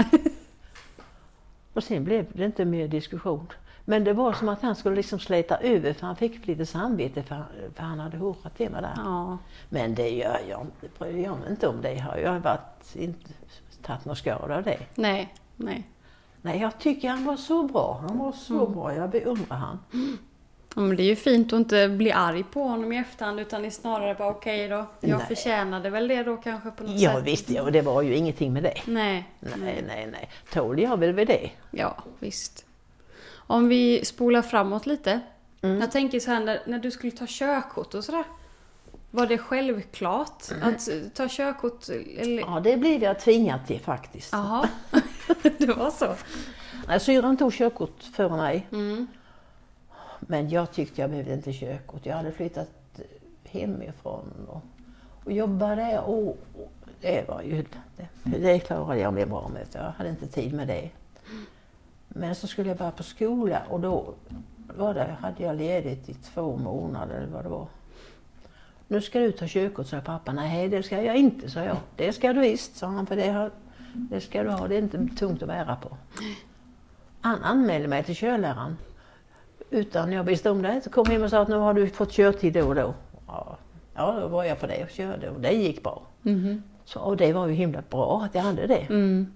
[1.74, 3.48] och sen blev det inte mer diskussion.
[3.86, 7.24] Men det var som att han skulle liksom släta över för han fick lite samvete
[7.24, 7.44] för,
[7.76, 8.94] för han hade hurrat till mig där.
[8.98, 9.38] Ja.
[9.70, 11.82] Men det gör jag inte, bryr jag mig inte om.
[11.82, 13.30] Det har jag varit, inte
[13.82, 14.80] tagit någon skada av det.
[14.96, 15.84] Nej, nej.
[16.42, 18.04] Nej, jag tycker han var så bra.
[18.08, 18.74] Han var så Mm.
[18.74, 18.96] bra.
[18.96, 19.80] Jag beundrar han.
[20.76, 23.66] Ja, men det är ju fint att inte bli arg på honom i efterhand utan
[23.66, 24.86] är snarare bara okej då.
[25.00, 25.28] Jag Nej.
[25.28, 27.24] förtjänade väl det då kanske på något Ja sätt.
[27.24, 28.74] visst, ja, det var ju ingenting med det.
[28.86, 29.30] Nej.
[29.40, 30.30] Nej, nej, nej.
[30.54, 31.50] Tål jag väl vid det?
[31.72, 32.66] Ja, visst.
[33.34, 35.20] Om vi spolar framåt lite.
[35.62, 35.80] Mm.
[35.82, 38.24] Jag tänker så här när, när du skulle ta körkort och sådär.
[39.12, 41.90] Var det självklart att eh, ta körkort?
[42.18, 42.40] Eller?
[42.42, 44.30] Ja, det blev jag tvingad till faktiskt.
[44.34, 44.70] Jaha,
[45.58, 46.16] det var så.
[46.88, 48.68] Nej, Syrran tog körkort före mig.
[48.72, 49.08] Mm.
[50.28, 52.06] Men jag tyckte jag behövde inte körkort.
[52.06, 52.70] Jag hade flyttat
[53.44, 54.62] hemifrån och,
[55.26, 57.66] och jobbade och, och det var ju,
[57.98, 59.68] det, det klarade jag mig bra med.
[59.74, 60.90] Jag hade inte tid med det.
[62.08, 64.14] Men så skulle jag börja på skola och då
[64.78, 67.68] var det, hade jag ledigt i två månader eller vad det var.
[68.88, 70.34] Nu ska du ta körkort, sa pappa.
[70.34, 71.78] Nej, det ska jag inte, sa jag.
[71.96, 73.52] Det ska du visst, sa han, för det, har,
[73.94, 74.68] det ska du ha.
[74.68, 75.98] Det är inte tungt att bära på.
[77.22, 78.78] Han anmälde mig till körläraren
[79.72, 80.82] utan jag visste om det.
[80.84, 82.94] Så kom hem och sa att nu har du fått körtid då och då.
[83.28, 83.58] Ja,
[83.96, 86.02] ja då var jag på det och körde och det gick bra.
[86.22, 86.64] Mhm.
[86.86, 88.86] Så, och det var ju himla bra att jag hade det.
[88.90, 89.34] Mm.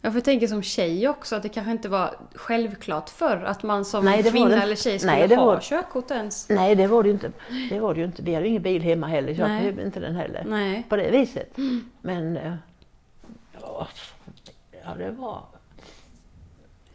[0.00, 3.84] Jag får tänka som tjej också att det kanske inte var självklart förr att man
[3.84, 6.48] som Nej, kvinna det- eller tjej skulle Nej, det ha var- körkort ens.
[6.48, 7.30] Nej, det var det ju inte.
[7.70, 8.22] Det var det ju inte.
[8.22, 10.44] Vi hade ju ingen bil hemma heller så jag behövde inte den heller.
[10.48, 10.86] Nej.
[10.88, 11.56] På det viset.
[12.00, 12.52] Men eh,
[13.60, 13.88] ja,
[14.84, 15.42] ja, det var...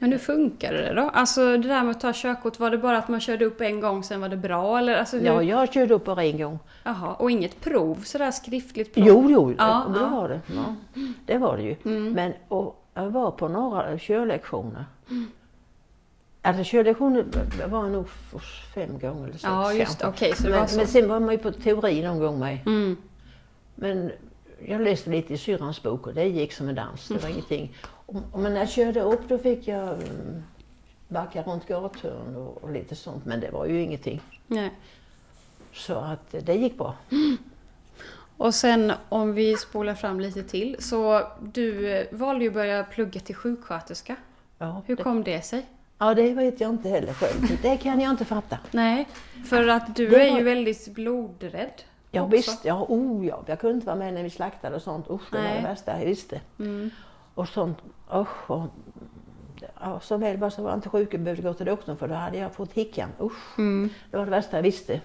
[0.04, 1.02] Men hur funkade det då?
[1.02, 3.80] Alltså det där med att ta körkort, var det bara att man körde upp en
[3.80, 4.98] gång sen var det bra eller?
[4.98, 5.26] Alltså, hur?
[5.26, 6.60] Ja, jag körde upp bara en gång.
[6.84, 9.06] Jaha, och inget prov, sådär skriftligt prov?
[9.08, 10.08] Jo, jo, Ja, det ja.
[10.08, 10.42] var det.
[10.56, 10.76] Ja,
[11.26, 11.76] det var det ju.
[11.86, 12.14] Mm.
[12.14, 14.86] Men och, jag var på några körlektioner.
[16.42, 17.26] Alltså körlektioner
[17.68, 18.10] var nog
[18.76, 20.06] fem gånger eller sex Ja, just det
[20.44, 22.58] men, var men sen var man ju på teori någon gång med.
[22.66, 22.98] Mm.
[23.76, 24.12] Men
[24.68, 27.08] jag läste lite i syrrans bok och det gick som en dans.
[27.08, 27.76] Det var ingenting.
[28.06, 30.44] Och, men när jag körde upp då fick jag mm,
[31.08, 33.26] backa runt gathörn och, och lite sånt.
[33.26, 34.22] Men det var ju ingenting.
[34.48, 34.72] Nej.
[35.74, 36.96] Så att det gick bra.
[38.38, 40.76] Och sen om vi spolar fram lite till.
[40.80, 44.16] Så du eh, valde ju att börja plugga till sjuksköterska.
[44.58, 45.66] Ja, Hur det, kom det sig?
[45.98, 47.58] ja, det vet jag inte heller själv.
[47.62, 48.58] Det kan jag inte fatta.
[48.72, 49.08] Nej,
[49.46, 51.82] för att du Det är var- ju väldigt blodrädd.
[52.16, 52.32] Ja också.
[52.36, 53.44] visst, ja, oh, ja.
[53.46, 55.10] jag kunde inte vara med när vi slaktade och sånt.
[55.10, 56.42] Usch, det var det värsta jag visste.
[56.60, 56.90] Mm.
[57.36, 57.78] Och sånt,
[58.14, 58.52] usch.
[58.52, 58.64] Och,
[59.82, 62.08] ja, som väl var så var jag inte sjuk och behövde gå till doktorn för
[62.08, 63.10] då hade jag fått hickan.
[63.22, 63.90] Usch, Mm.
[64.12, 65.02] det var det värsta jag visste.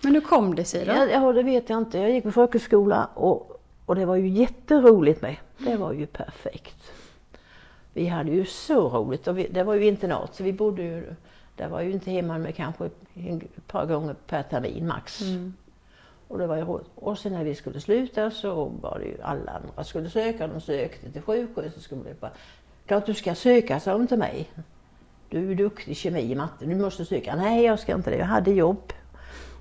[0.00, 0.92] Men hur kom det sig då?
[0.92, 1.98] Ja, ja, det vet jag inte.
[1.98, 5.36] Jag gick på folkhögskola och, och det var ju jätteroligt med.
[5.58, 6.92] Det var ju perfekt.
[7.92, 11.14] Vi hade ju så roligt och vi, det var ju internat så vi bodde ju,
[11.56, 15.20] det var ju inte hemma med kanske ett par gånger per termin max.
[15.20, 15.54] Mm.
[16.28, 16.64] Och det var ju.
[16.94, 20.46] Och sen när vi skulle sluta så var det ju alla andra skulle söka.
[20.46, 22.16] De sökte till sjuksköterskor.
[22.86, 24.50] Klart du ska söka, sa de till mig.
[25.30, 27.36] Du är duktig i kemi och matte, du måste söka.
[27.36, 28.16] Nej, jag ska inte det.
[28.16, 28.92] Jag hade jobb.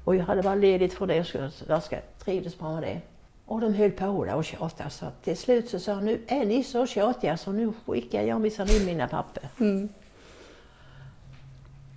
[0.06, 3.02] Och jag hade bara ledigt för det, jag- jag ska, trivdes bra med det.
[3.46, 6.46] Och de höll på där och tjatade så till slut så sa jag, nu är
[6.46, 9.44] ni så tjatiga så nu skickar jag minsann in mina papper.
[9.60, 9.90] Mm.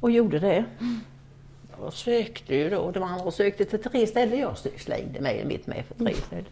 [0.00, 0.64] Och gjorde det.
[1.80, 2.90] Och sökte ju då.
[2.90, 4.38] De andra sökte till tre ställen.
[4.38, 6.44] Jag slängde mig mitt med för tre ställen.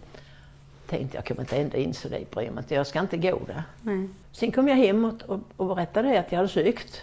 [0.86, 2.74] Tänkte jag kommer inte ända in så det bryr mig inte.
[2.74, 3.62] Jag ska inte gå där.
[3.82, 4.08] Nej.
[4.32, 7.02] Sen kom jag hem och, och, berättade att jag hade sökt.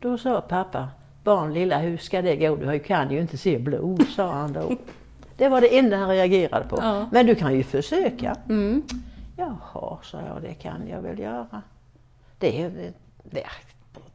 [0.00, 0.88] Då sa pappa,
[1.24, 2.56] barn lilla hur ska det gå?
[2.56, 4.76] Du kan ju inte se blod, sa han då.
[5.36, 6.78] Det var det enda han reagerade på.
[6.80, 7.08] Ja.
[7.12, 8.36] Men du kan ju försöka.
[8.48, 8.82] Mm.
[9.36, 11.62] Jaha, sa jag, det kan jag väl göra.
[12.38, 12.92] Det, det,
[13.24, 13.46] det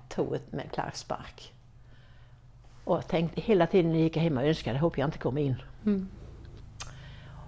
[0.09, 1.53] tog ett med klackspark.
[2.87, 5.41] Och jag tänkte hela tiden när jag gick hem och önskade, hoppas jag inte kommer
[5.41, 5.55] in.
[5.85, 6.07] Mm.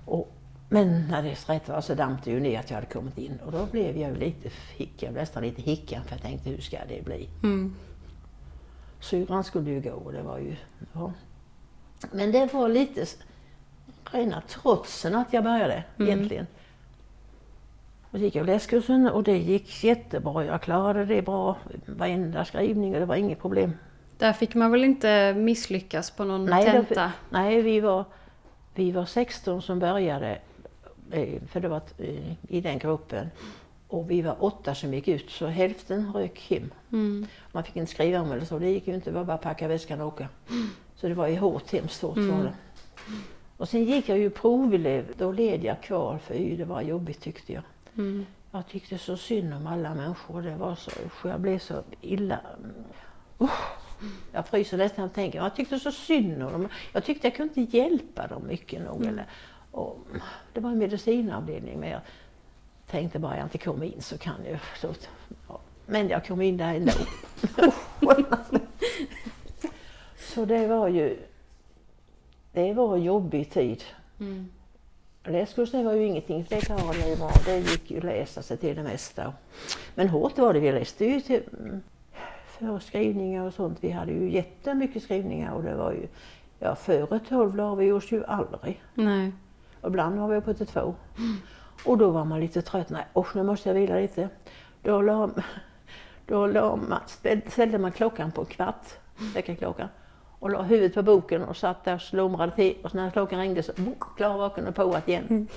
[0.05, 0.35] Och,
[0.69, 3.39] men när det rätt var så damp det ju ner att jag hade kommit in
[3.45, 6.61] och då blev jag ju lite hick, jag nästan lite hickan för jag tänkte hur
[6.61, 7.29] ska det bli?
[7.43, 7.75] Mm.
[8.99, 10.55] Syrran skulle ju gå och det var ju...
[10.93, 11.13] Ja.
[12.11, 13.05] Men det var lite
[14.11, 16.07] rena trotsen att jag började Mm.
[16.09, 16.47] egentligen.
[18.11, 20.45] Och så gick jag läskursen och det gick jättebra.
[20.45, 21.57] Jag klarade det bra.
[21.85, 23.73] Varenda skrivning och det var inget problem.
[24.19, 27.11] Där fick man väl inte misslyckas på någon Nej, tenta?
[27.29, 28.05] Nej, vi var,
[28.75, 30.39] vi var 16 som började
[31.11, 33.29] eh, för det var eh, i den gruppen.
[33.87, 36.71] Och vi var åtta som gick ut, så hälften rök hem.
[36.91, 37.27] Mm.
[37.51, 39.41] Man fick inte skriva om eller så, det gick ju inte, det var bara att
[39.41, 40.27] packa väskan och åka.
[40.95, 42.53] Så det var ju hårt, hemskt hårt var det.
[43.57, 47.53] Och sen gick jag ju provelev, då led jag kvar för det var jobbigt tyckte
[47.53, 47.63] jag.
[47.97, 48.25] Mm.
[48.51, 50.91] Jag tyckte så synd om alla människor, det var så,
[51.23, 52.39] jag blev så illa.
[53.41, 53.88] Usch,
[54.31, 56.67] jag fryser nästan jag tänker, jag tyckte så synd om dem.
[56.93, 59.05] Jag tyckte jag kunde inte hjälpa dem mycket nog.
[59.05, 59.25] Eller,
[59.71, 59.97] och,
[60.53, 62.01] det var en medicinavdelning men jag
[62.87, 64.59] tänkte bara jag inte kommer in så kan jag.
[64.81, 64.93] Så,
[65.47, 65.59] ja.
[65.85, 66.91] Men jag kom in där ändå.
[70.17, 71.17] så det var ju,
[72.51, 73.83] det var en jobbig tid.
[74.19, 74.49] Mm.
[75.23, 77.31] Läskurs det var ju ingenting, för det bra.
[77.45, 79.33] Det gick ju att läsa sig till det mesta.
[79.95, 81.43] Men hårt var det, vi läste ju till
[82.59, 83.77] mm, föreskrivningar och sånt.
[83.81, 86.07] Vi hade ju jättemycket skrivningar och det var ju,
[86.59, 88.83] ja före tolv la vi oss ju aldrig.
[88.93, 89.31] Nej.
[89.81, 90.95] Och ibland var vi uppe till två.
[91.85, 94.29] Och då var man lite trött, nej usch nu måste jag vila lite.
[94.83, 95.29] Då, la,
[96.25, 96.99] då la man,
[97.47, 98.85] ställde man klockan på en kvart,
[99.33, 99.87] väckarklockan.
[100.39, 103.63] Och la huvudet på boken och satt där och slumrade till och när klockan ringde
[103.63, 103.73] så
[104.17, 105.47] klar vaken och på igen.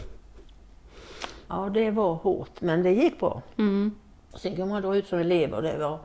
[1.49, 3.43] Ja det var hårt men det gick bra.
[3.59, 3.95] Mm.
[4.35, 5.99] Sen kom man då ut som elev och det var,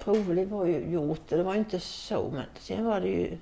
[0.00, 3.38] provelev var ju gjort, det var inte så men sen var det ju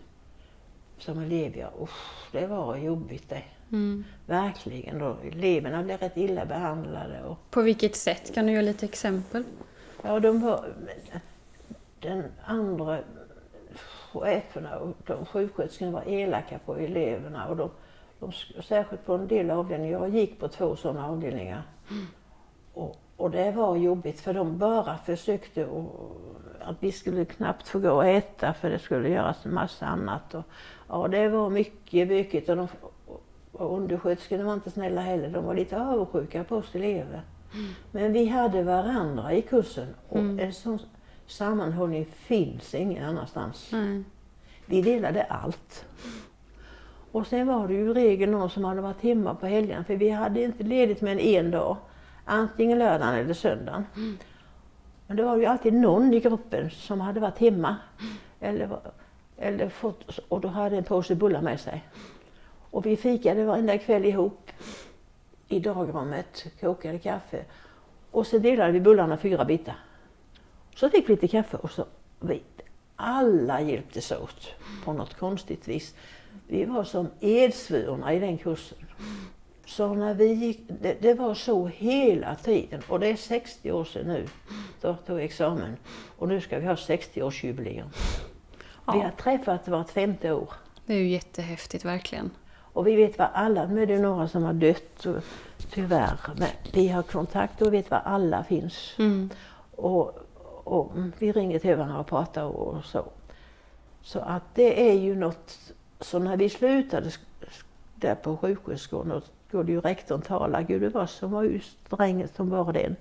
[0.99, 3.43] som elev, ja usch, det var jobbigt det.
[3.73, 4.05] Mm.
[4.27, 5.17] Verkligen då.
[5.25, 7.23] Eleverna blev rätt illa behandlade.
[7.23, 8.35] Och, På vilket sätt?
[8.35, 9.45] Kan du göra lite exempel?
[10.03, 10.65] ja, de var,
[12.01, 12.99] den andra
[14.13, 17.49] cheferna och de sjuksköterskorna var elaka på eleverna.
[17.49, 17.71] Och de,
[18.21, 18.33] de,
[18.63, 20.01] särskilt på en del avdelningar.
[20.01, 21.63] Jag gick på två sådana avdelningar.
[22.75, 26.17] Och, och det var jobbigt för de bara försökte och,
[26.61, 30.35] att vi skulle knappt få gå och äta för det skulle göras en massa annat.
[30.35, 30.43] Och,
[30.89, 32.49] ja, det var mycket bökigt.
[32.49, 32.69] Och de,
[33.53, 35.29] och undersköterskorna var inte snälla heller.
[35.29, 37.23] De var lite avundsjuka på oss elever.
[37.91, 40.79] Men vi hade varandra i kursen och en sån
[41.27, 43.69] sammanhållning finns ingen annanstans.
[43.73, 44.03] Nej.
[44.67, 45.85] Vi delade allt.
[47.13, 49.97] Och sen var det ju i regel någon som hade varit hemma på helgen för
[49.97, 51.77] vi hade inte ledigt med en, en dag.
[52.25, 53.87] Antingen lördagen eller söndagen.
[55.07, 57.77] Men det var ju alltid någon i gruppen som hade varit hemma.
[58.41, 58.79] Eller,
[59.37, 61.89] eller fått, och då hade en påse bullar med sig.
[62.71, 64.51] Och vi fikade varenda kväll ihop
[65.49, 67.45] i dagrummet, kokade kaffe.
[68.11, 69.77] Och så delade vi bullarna fyra bitar.
[70.75, 71.85] Så fick vi lite kaffe och så
[72.21, 72.43] vi
[72.97, 74.55] alla hjälptes åt
[74.85, 75.95] på något konstigt vis.
[76.49, 78.79] Vi var som edsvurna i den kursen.
[79.67, 83.85] Så när vi gick, det, det var så hela tiden och det är 60 år
[83.85, 84.29] sedan nu.
[84.81, 85.77] Då tog jag examen
[86.19, 87.89] och nu ska vi ha 60-årsjubileum.
[88.93, 90.53] Vi har träffat vart femte år.
[90.87, 92.31] Det är ju jättehäftigt verkligen.
[92.73, 95.07] Och vi vet vad alla, nu är det några som har dött
[95.71, 98.95] tyvärr, men vi har kontakt och vet var alla finns.
[98.99, 99.31] Mm.
[99.77, 100.19] Och,
[100.65, 103.05] och vi ringer till varandra och pratar och så.
[104.03, 105.59] Så att det är ju något,
[106.01, 107.11] så när vi slutade
[107.95, 108.39] där på
[108.91, 109.21] då
[109.53, 112.97] skulle ju rektorn tala, gud det var som var ju sträng som var den.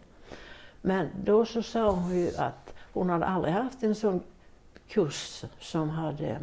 [0.82, 4.22] Men då så sa hon ju att hon hade aldrig haft en sån
[4.88, 6.40] kurs som hade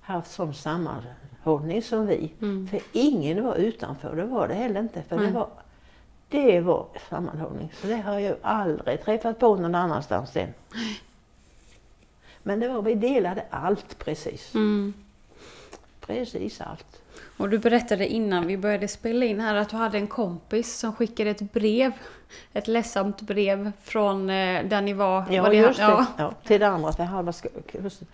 [0.00, 2.32] haft sån sammanhållning som vi.
[2.40, 2.68] Mm.
[2.68, 5.02] För ingen var utanför, det var det heller inte.
[5.02, 5.48] För det var,
[6.28, 7.72] det var sammanhållning.
[7.80, 10.54] Så det har jag ju aldrig träffat på någon annanstans än.
[12.42, 14.54] Men det var, vi delade allt precis.
[14.54, 14.94] Mm.
[16.00, 17.02] Precis allt.
[17.36, 20.92] Och du berättade innan vi började spela in här att du hade en kompis som
[20.92, 21.92] skickade ett brev.
[22.52, 25.24] Ett ledsamt brev från eh, där ni var.
[25.30, 25.82] Ja, var just det.
[25.82, 26.06] Ja.
[26.16, 27.32] Ja, till det andra, för halva
[27.66, 28.06] kursen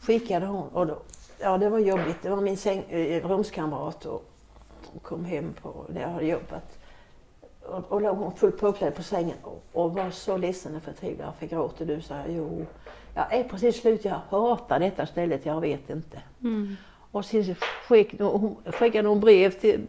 [0.00, 0.68] skickade hon.
[0.68, 0.98] Och då,
[1.38, 2.16] ja, det var jobbigt.
[2.22, 4.24] Det var min säng, eh, rumskamrat och
[4.92, 6.78] hon kom hem på, när jag hade jobbat.
[7.62, 11.26] Och, och låg hon fullt påklädd på sängen och, och var så ledsen och förtvivlad.
[11.26, 12.00] Varför gråter du?
[12.00, 12.66] Så jag, jo,
[13.14, 14.04] jag är precis slut.
[14.04, 15.46] Jag hatar detta stället.
[15.46, 16.22] Jag vet inte.
[16.42, 16.76] Mm.
[17.10, 17.56] Och sen
[18.18, 19.86] hon, skickade hon brev till,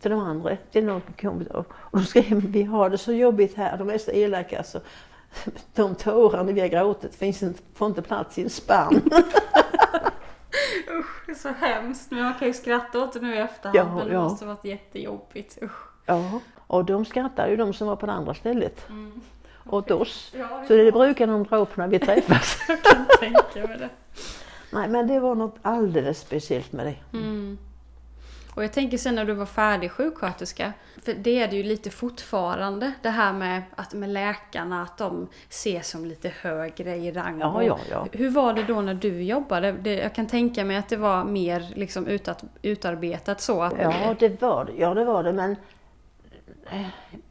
[0.00, 1.48] till de andra, till någon kompis.
[1.48, 4.80] Och då skrev vi har det så jobbigt här, de är så elaka så
[5.74, 8.94] de tårarna vi har gråtit finns inte, får inte plats i en spann.
[10.90, 12.10] Usch, så hemskt.
[12.10, 13.78] Men man kan ju skratta åt det nu i efterhand.
[13.78, 14.22] Ja, men det ja.
[14.22, 15.58] måste ha varit jättejobbigt.
[15.62, 15.88] Usch.
[16.06, 18.88] Ja, och de skrattar ju de som var på det andra stället.
[18.88, 19.20] Mm.
[19.66, 20.32] Åt oss.
[20.38, 22.58] Ja, Så det brukar de dra upp när vi träffas.
[22.68, 23.88] jag kan tänka mig det.
[24.70, 27.18] Nej men det var något alldeles speciellt med det.
[27.18, 27.58] Mm.
[28.54, 31.90] Och jag tänker sen när du var färdig sjuksköterska, för det är det ju lite
[31.90, 37.40] fortfarande, det här med, att med läkarna, att de ses som lite högre i rang.
[37.40, 38.06] Ja, ja, ja.
[38.12, 39.72] Hur var det då när du jobbade?
[39.72, 43.70] Det, jag kan tänka mig att det var mer liksom utat, utarbetat så.
[43.78, 45.56] Ja det var det, ja, det, var det men
[46.70, 46.86] eh,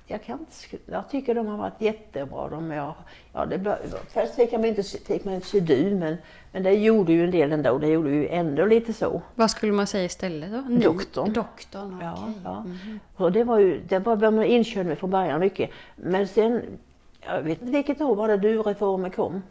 [0.08, 2.50] jag, kan inte, jag tycker de har varit jättebra.
[2.50, 2.94] De jag,
[3.34, 3.78] ja, det, blev-
[4.14, 6.18] först fick man inte, fick man inte se du, men,
[6.52, 7.78] men det gjorde ju en del ändå.
[7.78, 9.22] Det gjorde ju ändå lite så.
[9.36, 10.62] Vad skulle man säga istället då?
[10.70, 10.80] Ni?
[10.84, 11.34] Doktorn.
[11.34, 12.42] Doktorn, Ja, okej.
[12.44, 12.64] ja.
[13.16, 15.70] Och det var ju, det var man inkörd med från början mycket.
[15.96, 16.62] Men sen,
[17.26, 19.42] jag vet inte vilket år var det du-reformen kom.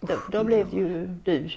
[0.00, 1.50] Då, då blev ju du.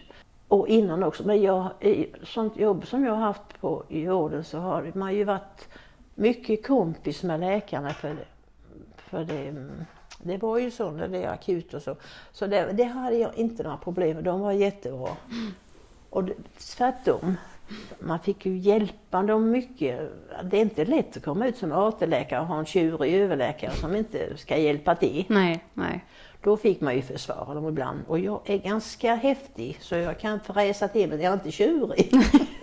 [0.48, 1.28] Och innan också.
[1.28, 5.16] Men jag, i sånt jobb som jag har haft på i vården så har man
[5.16, 5.68] ju varit
[6.16, 8.16] mycket kompis med läkarna för.
[9.14, 9.54] För det,
[10.24, 11.96] det var ju så när det är akut och så.
[12.32, 14.24] Så det, det hade jag inte några problem med.
[14.24, 15.10] De var jättebra.
[16.10, 16.34] Och det,
[16.78, 17.38] tvärtom.
[18.00, 20.12] Man fick ju hjälpa dem mycket.
[20.44, 23.96] Det är inte lätt att komma ut som AT-läkare och ha en tjurig överläkare som
[23.96, 25.26] inte ska hjälpa till.
[25.28, 26.06] Nej, nej.
[26.42, 28.00] Då fick man ju försvara dem ibland.
[28.08, 32.12] Och jag är ganska häftig så jag kan fräsa till men jag är inte tjurig.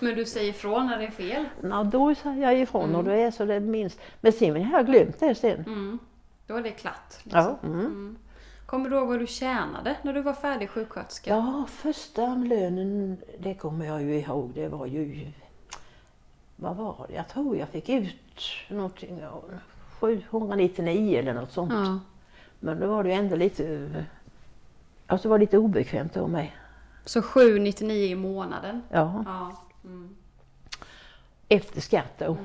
[0.00, 1.44] Men du säger ifrån när det är fel?
[1.62, 4.00] Ja, då säger jag ifrån och då är så det minst.
[4.20, 5.60] Men sen har jag glömt det sen.
[5.66, 5.98] Mm.
[6.46, 7.14] Då är det klart.
[7.22, 7.40] liksom.
[7.62, 8.16] Ja, mm.
[8.66, 11.30] Kommer du ihåg vad du tjänade när du var färdig sjuksköterska?
[11.30, 15.26] ja, första lönen, det kommer jag ju ihåg, det var ju...
[16.56, 17.14] Vad var det?
[17.14, 18.14] Jag tror jag fick ut
[18.70, 19.42] någonting, ja,
[20.00, 21.72] 799 eller något sånt.
[21.72, 21.98] Ja.
[22.60, 23.88] Men då var det ju ändå lite...
[25.06, 26.56] Alltså det var lite obekvämt av mig.
[27.04, 28.82] Så 799 i månaden?
[28.90, 29.52] Ja, Ja.
[29.84, 30.08] Mm.
[31.48, 32.36] efter skatt då.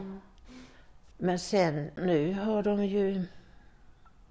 [1.17, 3.23] Men sen nu har de ju...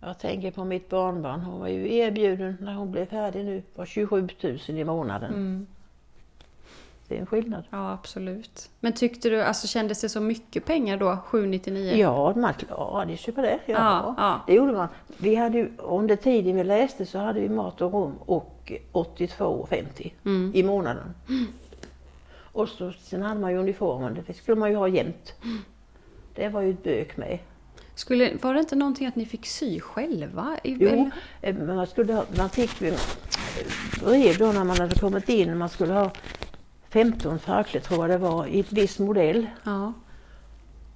[0.01, 1.41] Jag tänker på mitt barnbarn.
[1.41, 5.31] Hon var ju erbjuden när hon blev färdig nu på 27 000 i månaden.
[5.35, 5.67] Mm.
[7.09, 7.65] Det är en skillnad.
[7.71, 8.71] Ja, absolut.
[8.81, 11.17] Men tyckte du, alltså kändes det så mycket pengar då?
[11.27, 11.97] 799?
[11.97, 13.59] Ja, man klarade sig på det.
[13.67, 14.41] Ja, Ja, ja.
[14.47, 14.89] Det gjorde man.
[15.19, 20.13] Vi hade ju, under tiden vi läste så hade vi mat och rum och 82,50
[20.25, 20.53] Mm.
[20.55, 21.15] i månaden.
[22.57, 25.35] Och så, sen hade man ju uniformen, det skulle man ju ha jämt.
[26.35, 27.39] Det var ju ett bök med.
[27.95, 30.59] Skulle, var det inte någonting att ni fick sy själva?
[30.65, 31.11] Jo,
[31.43, 32.93] eh, man, skulle ha, man fick ju
[34.01, 35.59] brev då när man hade kommit in.
[35.59, 36.11] Man skulle ha
[36.89, 39.47] 15 farklar tror jag det var i ett viss modell.
[39.65, 39.93] Ja.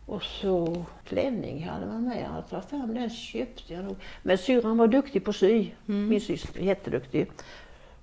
[0.07, 2.27] Och så klänning hade man med.
[2.51, 3.97] Jag fram den köpte jag nog.
[4.23, 5.71] Men syrran var duktig på sy.
[5.87, 7.31] Min syster jätteduktig.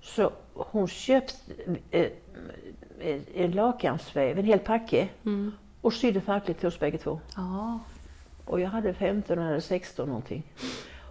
[0.00, 1.34] Så hon köpte
[1.90, 2.10] eh, eh,
[3.34, 5.08] en lakansväv, en hel packe.
[5.24, 5.52] Mm.
[5.80, 7.20] Och sydde farkligt till oss bägge två.
[7.36, 7.80] ja.
[8.44, 10.42] Och jag hade 15 eller 16 någonting.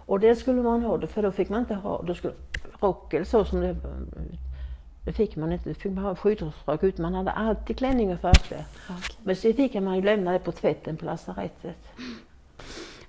[0.06, 2.34] Och det skulle man ha, för då fick man inte ha då skulle,
[2.80, 3.76] rock eller så som det
[5.08, 5.68] det fick man inte.
[5.68, 6.98] Då fick man ha skyddsrock ut.
[6.98, 8.64] Man hade alltid klänning och farkläder.
[8.90, 9.16] Okej.
[9.22, 11.76] Men så fick man ju lämna det på tvätten på lasarettet.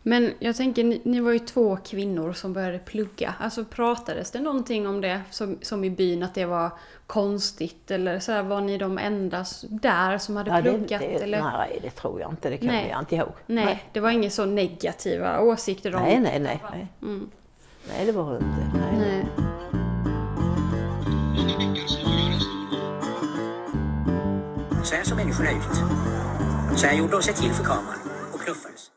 [0.03, 3.33] Men jag tänker, ni, ni var ju två kvinnor som började plugga.
[3.39, 6.71] Alltså pratades det någonting om det som, som i byn, att det var
[7.07, 7.91] konstigt?
[7.91, 10.99] Eller så här, var ni de enda där som hade Ja, det, pluggat?
[11.01, 11.41] det, eller?
[11.43, 12.49] Nej, det tror jag inte.
[12.49, 12.87] Det kommer Nej.
[12.89, 13.33] jag inte ihåg.
[13.45, 16.01] Nej, det var inga så negativa åsikter om...
[16.01, 16.59] nej, nej, nej.
[16.71, 17.29] Nej, Mm.
[17.89, 18.71] nej det var det inte.
[18.77, 18.97] Nej.
[18.99, 19.25] nej.
[24.83, 25.75] Så här såg människorna ut.
[26.79, 27.99] Så här gjorde de sig till för kameran
[28.33, 28.91] och knuffades.